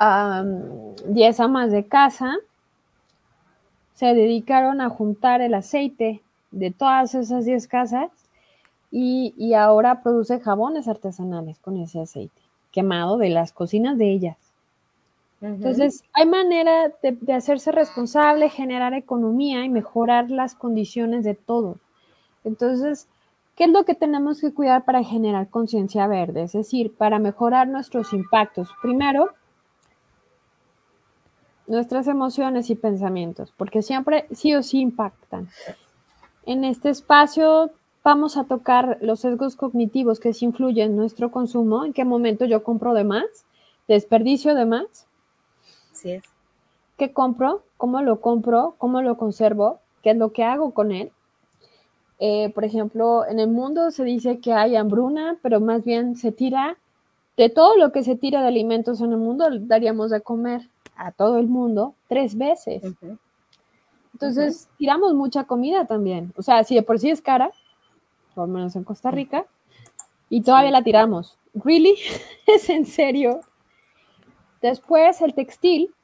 um, 0.00 0.96
10 1.06 1.38
amas 1.38 1.70
de 1.70 1.86
casa 1.86 2.34
se 3.94 4.06
dedicaron 4.14 4.80
a 4.80 4.88
juntar 4.88 5.40
el 5.42 5.54
aceite 5.54 6.24
de 6.50 6.72
todas 6.72 7.14
esas 7.14 7.44
10 7.44 7.68
casas 7.68 8.10
y, 8.90 9.54
ahora 9.54 10.02
produce 10.02 10.40
jabones 10.40 10.88
artesanales 10.88 11.60
con 11.60 11.76
ese 11.76 12.00
aceite 12.00 12.43
quemado 12.74 13.16
de 13.16 13.30
las 13.30 13.52
cocinas 13.52 13.96
de 13.96 14.10
ellas. 14.10 14.36
Entonces, 15.40 16.04
hay 16.12 16.26
manera 16.26 16.90
de, 17.02 17.12
de, 17.12 17.32
hacerse 17.32 17.70
responsable, 17.70 18.48
generar 18.48 18.94
economía 18.94 19.64
y 19.64 19.68
mejorar 19.68 20.30
las 20.30 20.54
condiciones 20.54 21.22
de 21.22 21.34
todos. 21.34 21.76
Entonces, 22.44 23.08
¿Qué 23.56 23.64
es 23.64 23.70
lo 23.70 23.84
que 23.84 23.94
tenemos 23.94 24.40
que 24.40 24.52
cuidar 24.52 24.84
para 24.84 25.04
generar 25.04 25.48
conciencia 25.48 26.06
verde? 26.08 26.42
Es 26.42 26.52
decir, 26.52 26.92
para 26.96 27.20
mejorar 27.20 27.68
nuestros 27.68 28.12
impactos. 28.12 28.68
Primero, 28.82 29.30
nuestras 31.68 32.08
emociones 32.08 32.68
y 32.70 32.74
pensamientos, 32.74 33.52
porque 33.56 33.82
siempre 33.82 34.26
sí 34.32 34.54
o 34.54 34.62
sí 34.62 34.80
impactan. 34.80 35.48
En 36.46 36.64
este 36.64 36.90
espacio 36.90 37.70
vamos 38.04 38.36
a 38.36 38.44
tocar 38.44 38.98
los 39.00 39.20
sesgos 39.20 39.56
cognitivos 39.56 40.20
que 40.20 40.34
sí 40.34 40.44
influyen 40.44 40.90
en 40.90 40.96
nuestro 40.96 41.32
consumo, 41.32 41.84
en 41.86 41.94
qué 41.94 42.04
momento 42.04 42.44
yo 42.44 42.62
compro 42.62 42.92
de 42.92 43.02
más, 43.02 43.24
desperdicio 43.88 44.54
de 44.54 44.66
más. 44.66 45.06
Sí 45.92 46.12
es. 46.12 46.24
¿Qué 46.98 47.12
compro? 47.12 47.62
¿Cómo 47.78 48.02
lo 48.02 48.20
compro? 48.20 48.74
¿Cómo 48.78 49.02
lo 49.02 49.16
conservo? 49.16 49.80
¿Qué 50.02 50.10
es 50.10 50.16
lo 50.16 50.32
que 50.32 50.44
hago 50.44 50.72
con 50.72 50.92
él? 50.92 51.10
Eh, 52.20 52.50
por 52.54 52.64
ejemplo, 52.64 53.26
en 53.26 53.40
el 53.40 53.48
mundo 53.48 53.90
se 53.90 54.04
dice 54.04 54.38
que 54.38 54.52
hay 54.52 54.76
hambruna, 54.76 55.38
pero 55.42 55.60
más 55.60 55.82
bien 55.82 56.14
se 56.14 56.30
tira 56.30 56.76
de 57.36 57.48
todo 57.48 57.76
lo 57.76 57.90
que 57.90 58.04
se 58.04 58.14
tira 58.14 58.42
de 58.42 58.48
alimentos 58.48 59.00
en 59.00 59.10
el 59.10 59.18
mundo, 59.18 59.48
daríamos 59.50 60.10
de 60.10 60.20
comer 60.20 60.68
a 60.94 61.10
todo 61.10 61.38
el 61.38 61.48
mundo 61.48 61.94
tres 62.06 62.36
veces. 62.36 62.82
Entonces, 64.12 64.68
tiramos 64.78 65.14
mucha 65.14 65.42
comida 65.44 65.86
también. 65.86 66.32
O 66.36 66.42
sea, 66.42 66.62
si 66.62 66.76
de 66.76 66.82
por 66.82 67.00
sí 67.00 67.10
es 67.10 67.20
cara, 67.20 67.50
por 68.34 68.48
lo 68.48 68.54
menos 68.54 68.76
en 68.76 68.84
Costa 68.84 69.10
Rica, 69.10 69.46
y 70.28 70.42
todavía 70.42 70.70
la 70.70 70.82
tiramos. 70.82 71.38
¿Really? 71.54 71.96
¿Es 72.46 72.68
en 72.68 72.86
serio? 72.86 73.40
Después, 74.60 75.20
el 75.20 75.34
textil. 75.34 75.94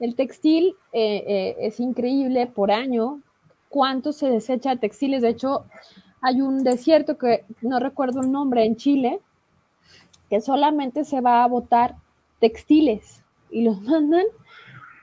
El 0.00 0.14
textil 0.14 0.76
eh, 0.92 1.24
eh, 1.26 1.56
es 1.60 1.80
increíble 1.80 2.46
por 2.46 2.70
año 2.70 3.20
cuánto 3.68 4.12
se 4.12 4.30
desecha 4.30 4.70
de 4.70 4.76
textiles. 4.76 5.22
De 5.22 5.30
hecho, 5.30 5.64
hay 6.20 6.40
un 6.40 6.62
desierto 6.64 7.18
que 7.18 7.44
no 7.62 7.78
recuerdo 7.78 8.20
el 8.20 8.30
nombre 8.30 8.64
en 8.64 8.76
Chile, 8.76 9.20
que 10.30 10.40
solamente 10.40 11.04
se 11.04 11.20
va 11.20 11.44
a 11.44 11.48
botar 11.48 11.96
textiles 12.38 13.22
y 13.50 13.62
los 13.62 13.80
mandan, 13.82 14.24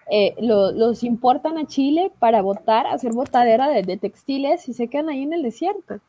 eh, 0.09 0.35
los 0.39 1.03
importan 1.03 1.57
a 1.57 1.65
Chile 1.65 2.11
para 2.19 2.41
botar, 2.41 2.87
hacer 2.87 3.13
botadera 3.13 3.69
de, 3.69 3.97
textiles 3.97 4.69
y 4.69 4.73
se 4.73 4.87
quedan 4.87 5.09
ahí 5.09 5.23
en 5.23 5.33
el 5.33 5.43
desierto. 5.43 5.99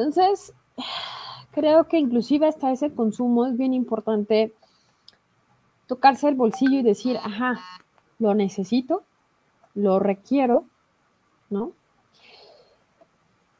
Entonces, 0.00 0.54
creo 1.52 1.86
que 1.88 1.98
inclusive 1.98 2.46
hasta 2.46 2.72
ese 2.72 2.92
consumo 2.94 3.46
es 3.46 3.56
bien 3.56 3.74
importante 3.74 4.54
tocarse 5.86 6.28
el 6.28 6.36
bolsillo 6.36 6.78
y 6.78 6.82
decir, 6.82 7.18
ajá, 7.18 7.60
lo 8.18 8.34
necesito, 8.34 9.02
lo 9.74 9.98
requiero, 9.98 10.64
¿no? 11.50 11.72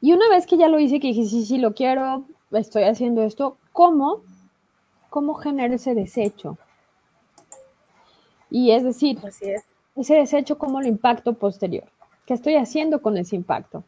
Y 0.00 0.12
una 0.12 0.28
vez 0.30 0.46
que 0.46 0.56
ya 0.56 0.68
lo 0.68 0.80
hice, 0.80 0.98
que 0.98 1.08
dije, 1.08 1.26
sí, 1.26 1.44
sí, 1.44 1.58
lo 1.58 1.74
quiero, 1.74 2.24
estoy 2.52 2.84
haciendo 2.84 3.22
esto, 3.22 3.58
¿cómo? 3.72 4.22
¿Cómo 5.10 5.34
genero 5.34 5.74
ese 5.74 5.94
desecho? 5.94 6.56
Y 8.50 8.70
es 8.70 8.82
decir, 8.82 9.18
ese 9.96 10.14
desecho, 10.14 10.56
¿cómo 10.56 10.80
lo 10.80 10.88
impacto 10.88 11.34
posterior? 11.34 11.84
¿Qué 12.24 12.34
estoy 12.34 12.56
haciendo 12.56 13.02
con 13.02 13.18
ese 13.18 13.36
impacto? 13.36 13.84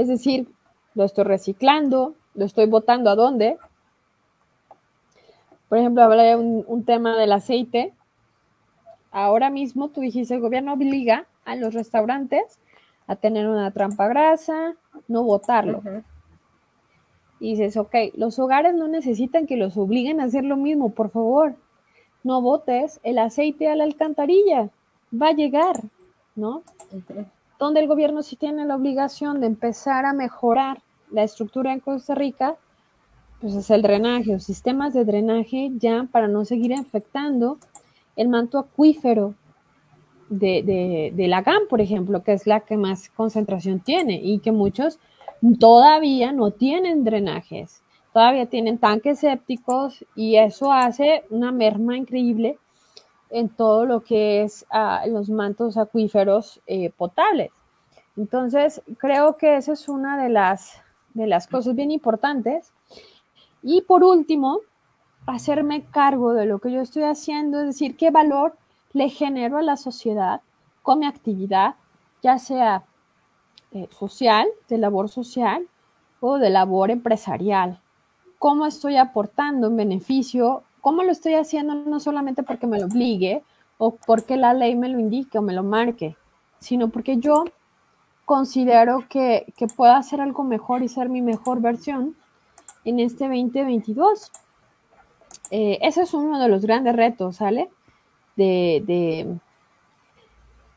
Es 0.00 0.08
decir, 0.08 0.48
lo 0.94 1.04
estoy 1.04 1.24
reciclando, 1.24 2.14
lo 2.34 2.46
estoy 2.46 2.66
botando 2.66 3.10
a 3.10 3.14
dónde. 3.14 3.58
Por 5.68 5.76
ejemplo, 5.76 6.02
hablé 6.02 6.36
un, 6.36 6.64
un 6.66 6.84
tema 6.84 7.18
del 7.18 7.32
aceite. 7.32 7.92
Ahora 9.10 9.50
mismo 9.50 9.88
tú 9.88 10.00
dijiste, 10.00 10.34
el 10.34 10.40
gobierno 10.40 10.72
obliga 10.72 11.26
a 11.44 11.54
los 11.54 11.74
restaurantes 11.74 12.58
a 13.06 13.16
tener 13.16 13.46
una 13.46 13.72
trampa 13.72 14.08
grasa, 14.08 14.76
no 15.06 15.22
botarlo. 15.22 15.82
Y 17.40 17.50
dices, 17.50 17.76
ok, 17.76 17.94
los 18.14 18.38
hogares 18.38 18.74
no 18.74 18.88
necesitan 18.88 19.46
que 19.46 19.56
los 19.56 19.76
obliguen 19.76 20.20
a 20.20 20.24
hacer 20.24 20.44
lo 20.44 20.56
mismo, 20.56 20.94
por 20.94 21.10
favor. 21.10 21.56
No 22.22 22.40
botes 22.40 23.00
el 23.02 23.18
aceite 23.18 23.68
a 23.68 23.76
la 23.76 23.84
alcantarilla, 23.84 24.70
va 25.12 25.28
a 25.28 25.32
llegar, 25.32 25.76
¿no? 26.36 26.62
Donde 27.60 27.80
el 27.80 27.88
gobierno 27.88 28.22
sí 28.22 28.36
tiene 28.36 28.64
la 28.64 28.74
obligación 28.74 29.40
de 29.40 29.46
empezar 29.46 30.06
a 30.06 30.14
mejorar 30.14 30.82
la 31.10 31.22
estructura 31.22 31.74
en 31.74 31.80
Costa 31.80 32.14
Rica, 32.14 32.56
pues 33.40 33.54
es 33.54 33.70
el 33.70 33.82
drenaje, 33.82 34.34
o 34.34 34.40
sistemas 34.40 34.94
de 34.94 35.04
drenaje 35.04 35.70
ya 35.76 36.08
para 36.10 36.26
no 36.26 36.46
seguir 36.46 36.72
infectando 36.72 37.58
el 38.16 38.28
manto 38.28 38.58
acuífero 38.58 39.34
de, 40.30 41.12
de, 41.14 41.28
la 41.28 41.42
GAM, 41.42 41.68
por 41.68 41.82
ejemplo, 41.82 42.22
que 42.22 42.32
es 42.32 42.46
la 42.46 42.60
que 42.60 42.78
más 42.78 43.10
concentración 43.10 43.80
tiene 43.80 44.20
y 44.22 44.38
que 44.38 44.52
muchos 44.52 44.98
todavía 45.58 46.32
no 46.32 46.52
tienen 46.52 47.04
drenajes, 47.04 47.82
todavía 48.14 48.46
tienen 48.46 48.78
tanques 48.78 49.18
sépticos 49.18 50.04
y 50.14 50.36
eso 50.36 50.72
hace 50.72 51.24
una 51.28 51.52
merma 51.52 51.96
increíble 51.96 52.58
en 53.30 53.48
todo 53.48 53.86
lo 53.86 54.02
que 54.02 54.42
es 54.42 54.66
ah, 54.70 55.04
los 55.06 55.30
mantos 55.30 55.76
acuíferos 55.76 56.60
eh, 56.66 56.90
potables. 56.90 57.50
Entonces, 58.16 58.82
creo 58.98 59.36
que 59.36 59.56
esa 59.56 59.72
es 59.72 59.88
una 59.88 60.22
de 60.22 60.28
las, 60.28 60.82
de 61.14 61.26
las 61.26 61.46
cosas 61.46 61.74
bien 61.74 61.90
importantes. 61.90 62.72
Y 63.62 63.82
por 63.82 64.04
último, 64.04 64.60
hacerme 65.26 65.84
cargo 65.90 66.32
de 66.32 66.46
lo 66.46 66.58
que 66.58 66.72
yo 66.72 66.80
estoy 66.80 67.04
haciendo, 67.04 67.60
es 67.60 67.66
decir, 67.66 67.96
qué 67.96 68.10
valor 68.10 68.56
le 68.92 69.08
genero 69.08 69.58
a 69.58 69.62
la 69.62 69.76
sociedad 69.76 70.40
con 70.82 70.98
mi 70.98 71.06
actividad, 71.06 71.76
ya 72.22 72.38
sea 72.38 72.84
eh, 73.72 73.88
social, 73.90 74.48
de 74.68 74.78
labor 74.78 75.08
social 75.08 75.68
o 76.20 76.38
de 76.38 76.50
labor 76.50 76.90
empresarial. 76.90 77.80
¿Cómo 78.38 78.66
estoy 78.66 78.96
aportando 78.96 79.68
en 79.68 79.76
beneficio? 79.76 80.64
¿Cómo 80.80 81.02
lo 81.02 81.12
estoy 81.12 81.34
haciendo 81.34 81.74
no 81.74 82.00
solamente 82.00 82.42
porque 82.42 82.66
me 82.66 82.78
lo 82.78 82.86
obligue 82.86 83.42
o 83.78 83.96
porque 83.96 84.36
la 84.36 84.54
ley 84.54 84.76
me 84.76 84.88
lo 84.88 84.98
indique 84.98 85.38
o 85.38 85.42
me 85.42 85.52
lo 85.52 85.62
marque, 85.62 86.16
sino 86.58 86.88
porque 86.88 87.18
yo 87.18 87.44
considero 88.24 89.04
que, 89.08 89.52
que 89.56 89.66
puedo 89.66 89.92
hacer 89.92 90.20
algo 90.20 90.44
mejor 90.44 90.82
y 90.82 90.88
ser 90.88 91.08
mi 91.08 91.22
mejor 91.22 91.60
versión 91.60 92.16
en 92.84 93.00
este 93.00 93.24
2022? 93.24 94.30
Eh, 95.50 95.78
ese 95.82 96.02
es 96.02 96.14
uno 96.14 96.38
de 96.38 96.48
los 96.48 96.62
grandes 96.62 96.94
retos, 96.94 97.36
¿sale? 97.36 97.70
De, 98.36 98.82
de, 98.86 99.38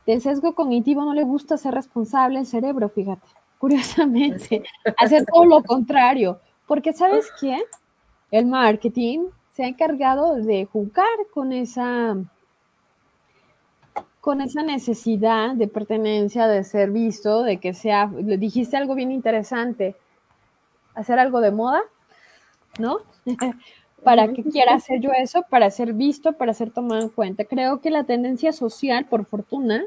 del 0.06 0.22
sesgo 0.22 0.54
cognitivo 0.54 1.04
no 1.04 1.14
le 1.14 1.24
gusta 1.24 1.58
ser 1.58 1.74
responsable 1.74 2.40
el 2.40 2.46
cerebro, 2.46 2.90
fíjate, 2.90 3.28
curiosamente, 3.60 4.64
hacer 4.98 5.26
todo 5.26 5.46
lo 5.46 5.64
contrario, 5.64 6.40
porque 6.68 6.94
sabes 6.94 7.32
qué, 7.40 7.58
el 8.32 8.46
marketing 8.46 9.28
se 9.54 9.64
ha 9.64 9.68
encargado 9.68 10.36
de 10.36 10.66
jugar 10.66 11.08
con 11.34 11.54
esa 11.54 12.16
con 14.20 14.40
esa 14.40 14.64
necesidad 14.64 15.54
de 15.54 15.68
pertenencia, 15.68 16.48
de 16.48 16.64
ser 16.64 16.92
visto, 16.92 17.44
de 17.44 17.58
que 17.58 17.74
sea, 17.74 18.06
le 18.06 18.38
dijiste 18.38 18.78
algo 18.78 18.96
bien 18.96 19.12
interesante, 19.12 19.98
hacer 20.96 21.20
algo 21.20 21.42
de 21.42 21.52
moda, 21.52 21.82
¿no? 22.80 23.00
¿Para 24.04 24.32
qué 24.32 24.44
quiera 24.44 24.76
hacer 24.76 25.02
yo 25.02 25.12
eso? 25.12 25.44
Para 25.50 25.70
ser 25.70 25.92
visto, 25.92 26.34
para 26.34 26.54
ser 26.54 26.72
tomado 26.72 27.02
en 27.02 27.10
cuenta. 27.10 27.44
Creo 27.44 27.82
que 27.82 27.90
la 27.90 28.06
tendencia 28.06 28.54
social, 28.54 29.06
por 29.06 29.26
fortuna, 29.26 29.84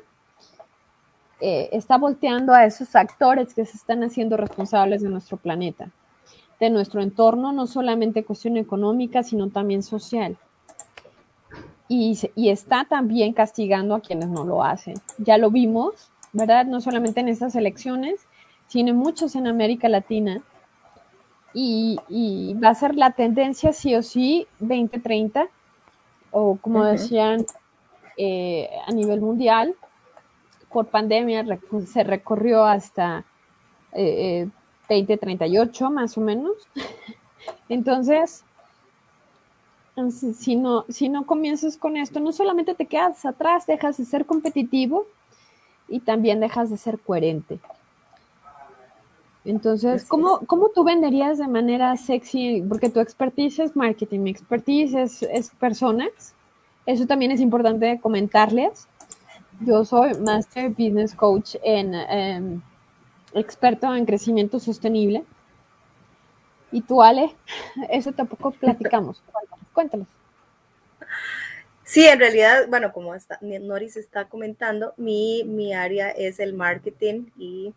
eh, 1.41 1.71
está 1.73 1.97
volteando 1.97 2.53
a 2.53 2.67
esos 2.67 2.95
actores 2.95 3.55
que 3.55 3.65
se 3.65 3.79
están 3.79 4.05
haciendo 4.05 4.37
responsables 4.37 5.03
de 5.03 5.09
nuestro 5.09 5.39
planeta, 5.39 5.91
de 6.61 6.71
nuestro 6.71 7.03
entorno, 7.03 7.53
no 7.53 7.66
solamente 7.66 8.25
cuestión 8.25 8.57
económica, 8.57 9.23
sino 9.23 9.51
también 9.51 9.83
social. 9.83 10.37
Y, 11.88 12.19
y 12.35 12.49
está 12.49 12.85
también 12.85 13.33
castigando 13.33 13.95
a 13.95 14.01
quienes 14.01 14.29
no 14.29 14.45
lo 14.45 14.64
hacen. 14.64 14.95
Ya 15.19 15.38
lo 15.38 15.51
vimos, 15.51 16.11
¿verdad? 16.33 16.66
No 16.66 16.81
solamente 16.81 17.21
en 17.21 17.29
estas 17.29 17.55
elecciones, 17.55 18.27
sino 18.66 18.95
muchos 18.95 19.37
en 19.37 19.47
América 19.47 19.88
Latina, 19.88 20.42
y, 21.59 22.55
va 22.62 22.69
a 22.69 22.75
ser 22.75 22.95
la 22.95 23.12
tendencia 23.12 23.73
sí 23.73 23.95
o 23.95 24.03
sí 24.03 24.47
2030, 24.61 25.49
o 26.31 26.59
como 26.61 26.85
decían 26.85 27.47
eh, 28.19 28.69
a 28.87 28.92
nivel 28.92 29.23
mundial, 29.23 29.75
por 30.71 30.88
pandemia 30.88 31.42
se 31.87 32.05
recorrió 32.05 32.66
hasta 32.66 33.25
2038 34.88 35.87
eh, 35.87 35.90
más 35.90 36.16
o 36.16 36.20
menos. 36.20 36.53
Entonces, 37.68 38.44
si 40.11 40.57
no, 40.57 40.85
si 40.88 41.09
no 41.09 41.27
comienzas 41.27 41.77
con 41.77 41.96
esto, 41.96 42.20
no 42.20 42.33
solamente 42.33 42.75
te 42.75 42.87
quedas 42.87 43.25
atrás, 43.25 43.66
dejas 43.66 43.96
de 43.96 44.05
ser 44.05 44.27
competitivo 44.27 45.07
y 45.88 46.01
también 46.01 46.40
dejas 46.40 46.70
de 46.70 46.77
ser 46.77 46.99
coherente. 46.99 47.59
Entonces, 49.44 50.05
¿cómo, 50.05 50.40
¿cómo, 50.46 50.70
tú 50.75 50.83
venderías 50.83 51.38
de 51.38 51.46
manera 51.46 51.96
sexy? 51.96 52.64
Porque 52.68 52.90
tu 52.90 52.99
expertise 52.99 53.61
es 53.61 53.77
marketing, 53.77 54.20
mi 54.20 54.31
expertise 54.31 55.22
es, 55.22 55.51
personas. 55.61 56.35
Eso 56.85 57.07
también 57.07 57.31
es 57.31 57.40
importante 57.40 58.01
comentarles. 58.03 58.88
Yo 59.61 59.85
soy 59.85 60.14
Master 60.14 60.70
Business 60.70 61.14
Coach 61.14 61.55
en 61.62 61.94
em, 61.94 62.61
experto 63.35 63.95
en 63.95 64.07
crecimiento 64.07 64.59
sostenible. 64.59 65.25
Y 66.73 66.83
tú, 66.83 67.03
Ale, 67.03 67.35
eso 67.91 68.12
tampoco 68.12 68.51
platicamos. 68.51 69.23
Cuéntanos. 69.73 70.09
Sí, 71.85 72.05
en 72.05 72.19
realidad, 72.19 72.67
bueno, 72.69 72.93
como 72.93 73.15
Noris 73.41 73.97
está 73.97 74.29
comentando, 74.29 74.93
mi, 74.97 75.45
mi 75.45 75.73
área 75.73 76.11
es 76.11 76.41
el 76.41 76.53
marketing 76.53 77.27
y 77.39 77.73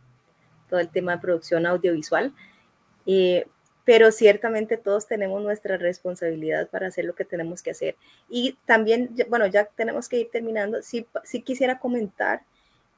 todo 0.67 0.79
el 0.79 0.89
tema 0.89 1.13
de 1.13 1.21
producción 1.21 1.65
audiovisual. 1.65 2.33
Eh, 3.05 3.45
pero 3.89 4.11
ciertamente 4.11 4.77
todos 4.77 5.07
tenemos 5.07 5.41
nuestra 5.41 5.75
responsabilidad 5.77 6.69
para 6.69 6.87
hacer 6.87 7.05
lo 7.05 7.15
que 7.15 7.25
tenemos 7.25 7.63
que 7.63 7.71
hacer. 7.71 7.95
Y 8.29 8.55
también, 8.65 9.15
bueno, 9.29 9.47
ya 9.47 9.65
tenemos 9.65 10.07
que 10.07 10.19
ir 10.19 10.29
terminando. 10.29 10.83
Sí, 10.83 11.07
sí 11.23 11.41
quisiera 11.41 11.79
comentar 11.79 12.43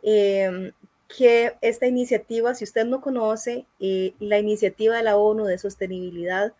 em, 0.04 0.74
que 1.17 1.54
esta 1.62 1.88
iniciativa, 1.88 2.54
si 2.56 2.63
usted 2.63 2.86
no 2.86 3.02
conoce 3.02 3.65
eh, 3.80 4.13
la 4.19 4.39
iniciativa 4.39 4.97
de 4.97 5.04
la 5.04 5.17
ONU 5.17 5.45
de 5.45 5.58
sostenibilidad, 5.58 6.54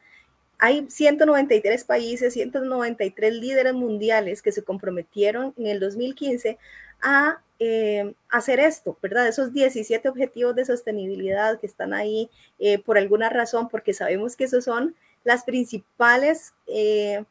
hay 0.58 0.86
193 0.90 1.84
países, 1.86 2.34
193 2.34 3.34
líderes 3.34 3.74
mundiales 3.74 4.44
que 4.44 4.52
se 4.52 4.64
comprometieron 4.64 5.56
en 5.58 5.66
el 5.66 5.80
2015 5.80 6.60
a 7.02 7.42
eh, 7.58 8.14
hacer 8.30 8.60
esto, 8.60 8.98
¿verdad? 9.02 9.28
Esos 9.28 9.54
17 9.54 10.08
objetivos 10.08 10.56
de 10.56 10.66
sostenibilidad 10.66 11.60
que 11.60 11.66
están 11.66 11.94
ahí 11.94 12.30
eh, 12.60 12.78
por 12.80 12.98
alguna 12.98 13.30
razón, 13.30 13.70
porque 13.70 13.94
sabemos 13.94 14.36
que 14.36 14.44
esos 14.44 14.64
son 14.64 14.96
las 15.24 15.44
principales 15.44 16.54
eh, 16.68 17.24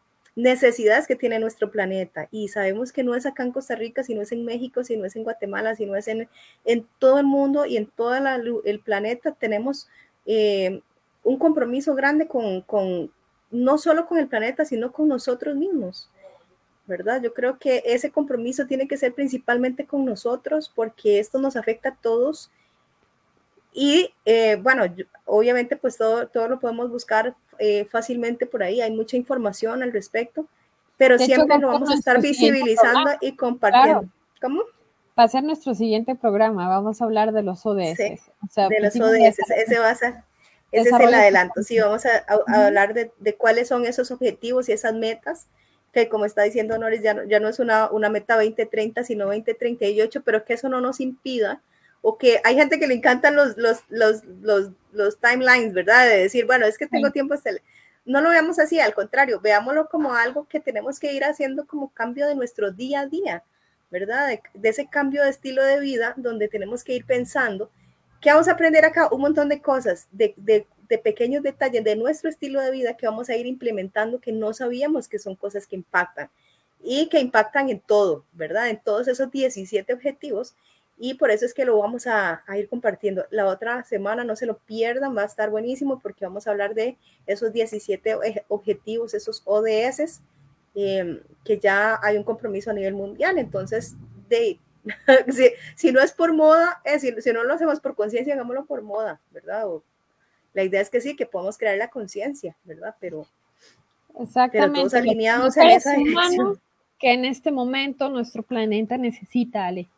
necesidades 0.42 1.06
que 1.06 1.16
tiene 1.16 1.38
nuestro 1.38 1.70
planeta. 1.70 2.28
Y 2.30 2.48
sabemos 2.48 2.92
que 2.92 3.02
no 3.02 3.14
es 3.14 3.26
acá 3.26 3.42
en 3.42 3.52
Costa 3.52 3.74
Rica, 3.74 4.02
sino 4.02 4.22
es 4.22 4.32
en 4.32 4.44
México, 4.44 4.84
si 4.84 4.96
no 4.96 5.04
es 5.04 5.16
en 5.16 5.24
Guatemala, 5.24 5.74
si 5.74 5.86
no 5.86 5.96
es 5.96 6.08
en, 6.08 6.28
en 6.64 6.86
todo 6.98 7.18
el 7.18 7.26
mundo 7.26 7.66
y 7.66 7.76
en 7.76 7.86
todo 7.86 8.14
el 8.64 8.80
planeta, 8.80 9.32
tenemos 9.32 9.88
un 11.22 11.38
compromiso 11.38 11.94
grande 11.94 12.26
con, 12.28 12.60
con, 12.62 13.12
no 13.50 13.78
solo 13.78 14.06
con 14.06 14.18
el 14.18 14.28
planeta, 14.28 14.64
sino 14.64 14.92
con 14.92 15.08
nosotros 15.08 15.56
mismos. 15.56 16.10
¿verdad? 16.90 17.22
Yo 17.22 17.32
creo 17.32 17.56
que 17.58 17.82
ese 17.86 18.10
compromiso 18.10 18.66
tiene 18.66 18.88
que 18.88 18.96
ser 18.96 19.14
principalmente 19.14 19.86
con 19.86 20.04
nosotros 20.04 20.70
porque 20.74 21.20
esto 21.20 21.38
nos 21.38 21.54
afecta 21.54 21.90
a 21.90 21.96
todos. 21.96 22.50
Y 23.72 24.12
eh, 24.24 24.56
bueno, 24.56 24.84
obviamente 25.26 25.76
pues 25.76 25.96
todo, 25.96 26.28
todo 26.28 26.48
lo 26.48 26.58
podemos 26.58 26.90
buscar 26.90 27.36
eh, 27.58 27.84
fácilmente 27.84 28.46
por 28.46 28.62
ahí, 28.62 28.80
hay 28.80 28.90
mucha 28.90 29.16
información 29.16 29.82
al 29.82 29.92
respecto, 29.92 30.46
pero 30.96 31.18
siempre 31.18 31.58
lo 31.58 31.68
vamos 31.68 31.90
a 31.90 31.94
estar 31.94 32.20
visibilizando 32.20 33.10
y 33.20 33.36
compartiendo. 33.36 34.06
¿Cómo? 34.40 34.62
Va 35.18 35.24
a 35.24 35.28
ser 35.28 35.44
nuestro 35.44 35.74
siguiente 35.74 36.14
programa, 36.14 36.68
vamos 36.68 37.00
a 37.00 37.04
hablar 37.04 37.32
de 37.32 37.42
los 37.42 37.64
ODS. 37.66 37.98
de 37.98 38.80
los 38.80 38.96
ODS, 38.96 39.38
ese 39.56 39.78
va 39.78 39.90
a 39.90 39.94
ser, 39.94 40.14
ese 40.72 40.88
es 40.88 41.00
el 41.00 41.14
adelanto, 41.14 41.62
sí, 41.62 41.78
vamos 41.78 42.04
a, 42.06 42.24
hablar 42.66 42.94
de, 42.94 43.12
de, 43.18 43.34
cuáles 43.34 43.68
son 43.68 43.84
esos 43.84 44.10
objetivos 44.10 44.68
y 44.68 44.72
esas 44.72 44.94
metas 44.94 45.46
que 45.92 46.08
como 46.08 46.24
está 46.24 46.42
diciendo 46.42 46.78
Noris, 46.78 47.02
ya 47.02 47.14
no, 47.14 47.24
ya 47.24 47.40
no 47.40 47.48
es 47.48 47.58
una, 47.58 47.90
una 47.90 48.08
meta 48.08 48.36
2030, 48.36 49.04
sino 49.04 49.26
2038, 49.26 50.22
pero 50.24 50.44
que 50.44 50.54
eso 50.54 50.68
no 50.68 50.80
nos 50.80 51.00
impida, 51.00 51.62
o 52.02 52.16
que 52.16 52.40
hay 52.44 52.54
gente 52.54 52.78
que 52.78 52.86
le 52.86 52.94
encantan 52.94 53.36
los, 53.36 53.56
los, 53.56 53.84
los, 53.88 54.24
los, 54.42 54.70
los 54.92 55.18
timelines, 55.18 55.72
¿verdad? 55.72 56.06
De 56.06 56.18
decir, 56.18 56.46
bueno, 56.46 56.66
es 56.66 56.78
que 56.78 56.86
tengo 56.86 57.10
tiempo 57.10 57.34
hasta 57.34 57.50
No 58.04 58.20
lo 58.20 58.30
veamos 58.30 58.58
así, 58.58 58.80
al 58.80 58.94
contrario, 58.94 59.40
veámoslo 59.40 59.88
como 59.88 60.14
algo 60.14 60.46
que 60.48 60.60
tenemos 60.60 60.98
que 60.98 61.12
ir 61.12 61.24
haciendo 61.24 61.66
como 61.66 61.90
cambio 61.92 62.26
de 62.26 62.34
nuestro 62.34 62.72
día 62.72 63.00
a 63.00 63.06
día, 63.06 63.44
¿verdad? 63.90 64.28
De, 64.28 64.42
de 64.54 64.68
ese 64.68 64.88
cambio 64.88 65.22
de 65.22 65.30
estilo 65.30 65.64
de 65.64 65.80
vida 65.80 66.14
donde 66.16 66.48
tenemos 66.48 66.84
que 66.84 66.94
ir 66.94 67.04
pensando 67.04 67.70
que 68.20 68.30
vamos 68.30 68.48
a 68.48 68.52
aprender 68.52 68.84
acá 68.84 69.08
un 69.10 69.20
montón 69.20 69.48
de 69.48 69.62
cosas, 69.62 70.06
de, 70.12 70.34
de, 70.36 70.66
de 70.88 70.98
pequeños 70.98 71.42
detalles 71.42 71.82
de 71.84 71.96
nuestro 71.96 72.28
estilo 72.28 72.60
de 72.60 72.70
vida 72.70 72.96
que 72.96 73.06
vamos 73.06 73.30
a 73.30 73.36
ir 73.36 73.46
implementando 73.46 74.20
que 74.20 74.32
no 74.32 74.52
sabíamos 74.52 75.08
que 75.08 75.18
son 75.18 75.36
cosas 75.36 75.66
que 75.66 75.76
impactan 75.76 76.30
y 76.82 77.08
que 77.08 77.20
impactan 77.20 77.70
en 77.70 77.80
todo, 77.80 78.24
¿verdad? 78.32 78.68
En 78.68 78.80
todos 78.80 79.08
esos 79.08 79.30
17 79.30 79.92
objetivos 79.92 80.54
y 81.02 81.14
por 81.14 81.30
eso 81.30 81.46
es 81.46 81.54
que 81.54 81.64
lo 81.64 81.78
vamos 81.78 82.06
a, 82.06 82.44
ir 82.58 82.68
compartiendo. 82.68 83.24
La 83.30 83.46
otra 83.46 83.82
semana 83.84 84.22
no 84.22 84.36
se 84.36 84.44
lo 84.44 84.58
pierdan, 84.58 85.16
va 85.16 85.22
a 85.22 85.24
estar 85.24 85.48
buenísimo 85.48 85.98
porque 85.98 86.26
vamos 86.26 86.46
a 86.46 86.50
hablar 86.50 86.74
de 86.74 86.98
esos 87.26 87.54
17 87.54 88.18
objetivos, 88.48 89.14
esos 89.14 89.40
ODS, 89.46 90.20
em, 90.74 91.22
que 91.42 91.58
ya 91.58 91.98
hay 92.02 92.18
un 92.18 92.22
compromiso 92.22 92.70
a 92.70 92.74
nivel 92.74 92.92
mundial. 92.92 93.38
Entonces, 93.38 93.96
de, 94.28 94.60
si, 95.74 95.90
no 95.90 96.02
es 96.02 96.12
por 96.12 96.34
moda, 96.34 96.82
es 96.84 97.00
decir, 97.00 97.22
si 97.22 97.32
no 97.32 97.44
lo 97.44 97.54
hacemos 97.54 97.80
por 97.80 97.94
conciencia, 97.94 98.34
hagámoslo 98.34 98.66
por 98.66 98.82
moda, 98.82 99.22
¿verdad? 99.30 99.66
la 100.52 100.64
idea 100.64 100.82
es 100.82 100.90
que 100.90 101.00
sí, 101.00 101.16
que 101.16 101.24
podamos 101.24 101.56
crear 101.56 101.78
la 101.78 101.88
conciencia, 101.88 102.58
¿verdad? 102.64 102.94
Pero, 103.00 103.26
Exactamente. 104.18 104.80
todos 104.80 104.92
alineados 104.92 105.56
en 105.56 105.70
esa 105.70 105.94
dirección. 105.94 106.60
Que 106.98 107.14
en 107.14 107.24
este 107.24 107.50
momento 107.50 108.10
nuestro 108.10 108.42
planeta 108.42 108.98
necesita, 108.98 109.66
Ale, 109.66 109.88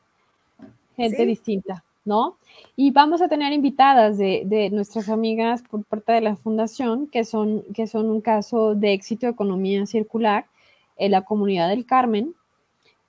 gente 0.96 1.26
distinta, 1.26 1.84
¿no? 2.04 2.36
Y 2.76 2.90
vamos 2.90 3.22
a 3.22 3.28
tener 3.28 3.52
invitadas 3.52 4.18
de, 4.18 4.68
nuestras 4.72 5.08
amigas 5.08 5.62
por 5.62 5.84
parte 5.84 6.12
de 6.12 6.20
la 6.20 6.36
fundación, 6.36 7.06
que 7.06 7.24
son, 7.24 7.62
que 7.74 7.86
son 7.86 8.10
un 8.10 8.20
caso 8.20 8.74
de 8.74 8.92
éxito 8.92 9.26
de 9.26 9.32
economía 9.32 9.86
circular 9.86 10.46
en 10.96 11.12
la 11.12 11.22
comunidad 11.22 11.68
del 11.68 11.86
Carmen, 11.86 12.34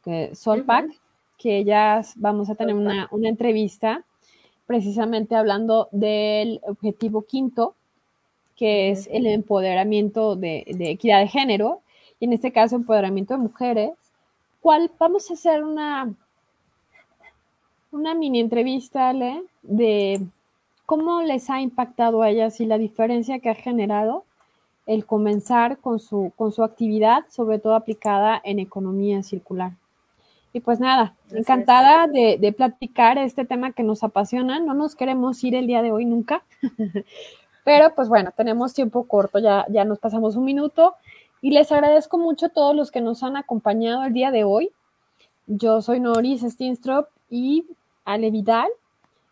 que 0.03 0.35
Solpac, 0.35 0.89
que 1.37 1.57
ellas 1.57 2.13
vamos 2.17 2.49
a 2.49 2.55
tener 2.55 2.75
una, 2.75 3.07
una 3.11 3.29
entrevista 3.29 4.03
precisamente 4.65 5.35
hablando 5.35 5.89
del 5.91 6.61
objetivo 6.63 7.23
quinto, 7.23 7.75
que 8.55 8.91
es 8.91 9.09
el 9.11 9.27
empoderamiento 9.27 10.35
de, 10.35 10.63
equidad 10.67 11.19
de 11.19 11.27
género, 11.27 11.81
y 12.19 12.25
en 12.25 12.33
este 12.33 12.51
caso 12.51 12.75
empoderamiento 12.75 13.33
de 13.33 13.39
mujeres, 13.39 13.91
¿cuál? 14.61 14.91
Vamos 14.97 15.29
a 15.29 15.33
hacer 15.33 15.63
una, 15.63 16.13
una 17.93 18.15
mini 18.15 18.39
entrevista, 18.39 19.09
Ale, 19.09 19.43
de 19.61 20.19
cómo 20.85 21.21
les 21.21 21.49
ha 21.49 21.61
impactado 21.61 22.21
a 22.21 22.29
ellas 22.29 22.59
y 22.59 22.65
la 22.65 22.77
diferencia 22.77 23.39
que 23.39 23.49
ha 23.49 23.55
generado 23.55 24.25
el 24.85 25.05
comenzar 25.05 25.77
con 25.77 25.99
su, 25.99 26.33
con 26.35 26.51
su 26.51 26.63
actividad, 26.63 27.25
sobre 27.29 27.59
todo 27.59 27.75
aplicada 27.75 28.41
en 28.43 28.59
economía 28.59 29.23
circular. 29.23 29.71
Y 30.51 30.59
pues 30.59 30.79
nada, 30.79 31.15
encantada 31.31 32.07
de, 32.07 32.37
de, 32.39 32.51
platicar 32.51 33.17
este 33.17 33.45
tema 33.45 33.71
que 33.71 33.81
nos 33.81 34.03
apasiona. 34.03 34.59
No 34.59 34.73
nos 34.73 34.95
queremos 34.95 35.43
ir 35.43 35.55
el 35.55 35.67
día 35.67 35.81
de 35.81 35.91
hoy 35.91 36.05
nunca, 36.05 36.43
pero 37.63 37.95
pues 37.95 38.09
bueno, 38.09 38.31
tenemos 38.35 38.73
tiempo 38.73 39.07
corto, 39.07 39.39
ya, 39.39 39.65
ya 39.69 39.85
nos 39.85 39.99
pasamos 39.99 40.35
un 40.35 40.45
minuto. 40.45 40.95
Y 41.41 41.51
les 41.51 41.71
agradezco 41.71 42.17
mucho 42.17 42.47
a 42.47 42.49
todos 42.49 42.75
los 42.75 42.91
que 42.91 43.01
nos 43.01 43.23
han 43.23 43.35
acompañado 43.35 44.03
el 44.03 44.13
día 44.13 44.31
de 44.31 44.43
hoy. 44.43 44.69
Yo 45.47 45.81
soy 45.81 45.99
Noris 45.99 46.41
Steenstrop 46.41 47.07
y 47.29 47.65
Ale 48.05 48.31
Vidal. 48.31 48.69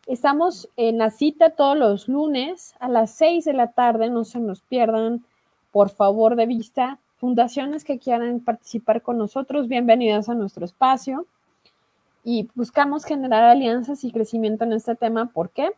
Estamos 0.07 0.69
en 0.77 0.97
la 0.97 1.11
cita 1.11 1.51
todos 1.51 1.77
los 1.77 2.07
lunes 2.07 2.75
a 2.79 2.87
las 2.87 3.11
6 3.11 3.45
de 3.45 3.53
la 3.53 3.71
tarde, 3.71 4.09
no 4.09 4.23
se 4.23 4.39
nos 4.39 4.61
pierdan, 4.61 5.23
por 5.71 5.89
favor, 5.89 6.35
de 6.35 6.45
vista. 6.45 6.99
Fundaciones 7.17 7.83
que 7.83 7.99
quieran 7.99 8.39
participar 8.39 9.01
con 9.01 9.17
nosotros, 9.17 9.67
bienvenidas 9.67 10.27
a 10.27 10.33
nuestro 10.33 10.65
espacio. 10.65 11.27
Y 12.23 12.49
buscamos 12.55 13.05
generar 13.05 13.43
alianzas 13.43 14.03
y 14.03 14.11
crecimiento 14.11 14.63
en 14.63 14.73
este 14.73 14.95
tema. 14.95 15.27
¿Por 15.27 15.49
qué? 15.49 15.69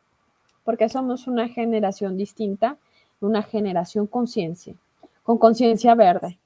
Porque 0.63 0.87
somos 0.89 1.27
una 1.27 1.49
generación 1.49 2.15
distinta, 2.15 2.77
una 3.19 3.43
generación 3.43 4.07
conciencia, 4.07 4.75
con 5.23 5.37
conciencia 5.37 5.95
verde. 5.95 6.37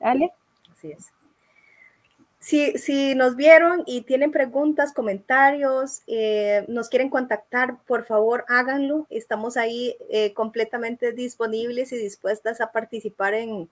¿Vale? 0.00 0.32
Así 0.72 0.92
es. 0.92 1.12
Si, 2.40 3.14
nos 3.16 3.36
vieron 3.36 3.82
y 3.84 4.00
tienen 4.00 4.32
preguntas, 4.32 4.94
comentarios, 4.94 6.00
eh, 6.06 6.64
nos 6.68 6.88
quieren 6.88 7.10
contactar, 7.10 7.76
por 7.86 8.06
favor 8.06 8.46
háganlo. 8.48 9.06
Estamos 9.10 9.58
ahí 9.58 9.94
eh, 10.08 10.32
completamente 10.32 11.12
disponibles 11.12 11.92
y 11.92 11.98
dispuestas 11.98 12.62
a 12.62 12.72
participar 12.72 13.34
en, 13.34 13.68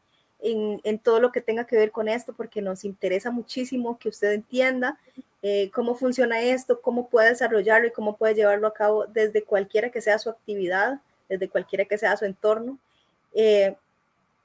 todo 1.02 1.18
lo 1.18 1.32
que 1.32 1.40
tenga 1.40 1.64
que 1.64 1.76
ver 1.76 1.90
con 1.90 2.08
esto, 2.08 2.34
porque 2.34 2.60
nos 2.60 2.84
interesa 2.84 3.30
muchísimo 3.30 3.98
que 3.98 4.10
usted 4.10 4.32
entienda 4.32 4.98
eh, 5.42 5.70
cómo 5.72 5.94
funciona 5.94 6.42
esto, 6.42 6.82
cómo 6.82 7.08
puede 7.08 7.30
desarrollarlo 7.30 7.88
y 7.88 7.92
cómo 7.92 8.16
puede 8.16 8.34
llevarlo 8.34 8.66
a 8.66 8.74
cabo 8.74 9.06
desde 9.06 9.44
cualquiera 9.44 9.90
que 9.90 10.02
sea 10.02 10.18
su 10.18 10.28
actividad, 10.28 11.00
desde 11.28 11.48
cualquiera 11.48 11.86
que 11.86 11.96
sea 11.96 12.16
su 12.18 12.26
entorno. 12.26 12.78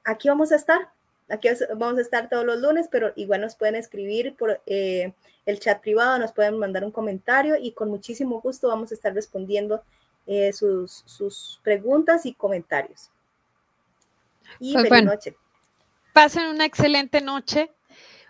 aquí 0.04 0.28
vamos 0.28 0.50
a 0.50 0.56
estar 0.56 0.88
Aquí 1.34 1.48
vamos 1.76 1.98
a 1.98 2.02
estar 2.02 2.28
todos 2.28 2.46
los 2.46 2.60
lunes, 2.60 2.88
pero 2.88 3.12
igual 3.16 3.40
nos 3.40 3.56
pueden 3.56 3.74
escribir 3.74 4.36
por 4.36 4.60
eh, 4.66 5.12
el 5.46 5.58
chat 5.58 5.80
privado, 5.80 6.16
nos 6.18 6.32
pueden 6.32 6.56
mandar 6.58 6.84
un 6.84 6.92
comentario 6.92 7.56
y 7.56 7.72
con 7.72 7.90
muchísimo 7.90 8.40
gusto 8.40 8.68
vamos 8.68 8.92
a 8.92 8.94
estar 8.94 9.12
respondiendo 9.12 9.82
eh, 10.26 10.52
sus, 10.52 11.02
sus, 11.06 11.60
preguntas 11.64 12.24
y 12.24 12.34
comentarios. 12.34 13.10
Y 14.60 14.74
pues 14.74 14.88
feliz 14.88 15.04
noche. 15.04 15.36
Pasen 16.12 16.46
una 16.46 16.66
excelente 16.66 17.20
noche. 17.20 17.72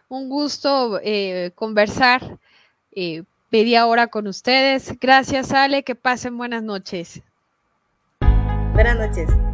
Un 0.09 0.31
gusto 0.31 0.99
eh, 1.03 1.53
conversar 1.55 2.38
media 3.51 3.87
hora 3.87 4.07
con 4.07 4.27
ustedes. 4.29 4.99
Gracias, 4.99 5.53
Ale. 5.53 5.83
Que 5.83 5.95
pasen 5.95 6.38
buenas 6.38 6.62
noches. 6.62 7.21
Buenas 8.73 8.97
noches. 8.97 9.54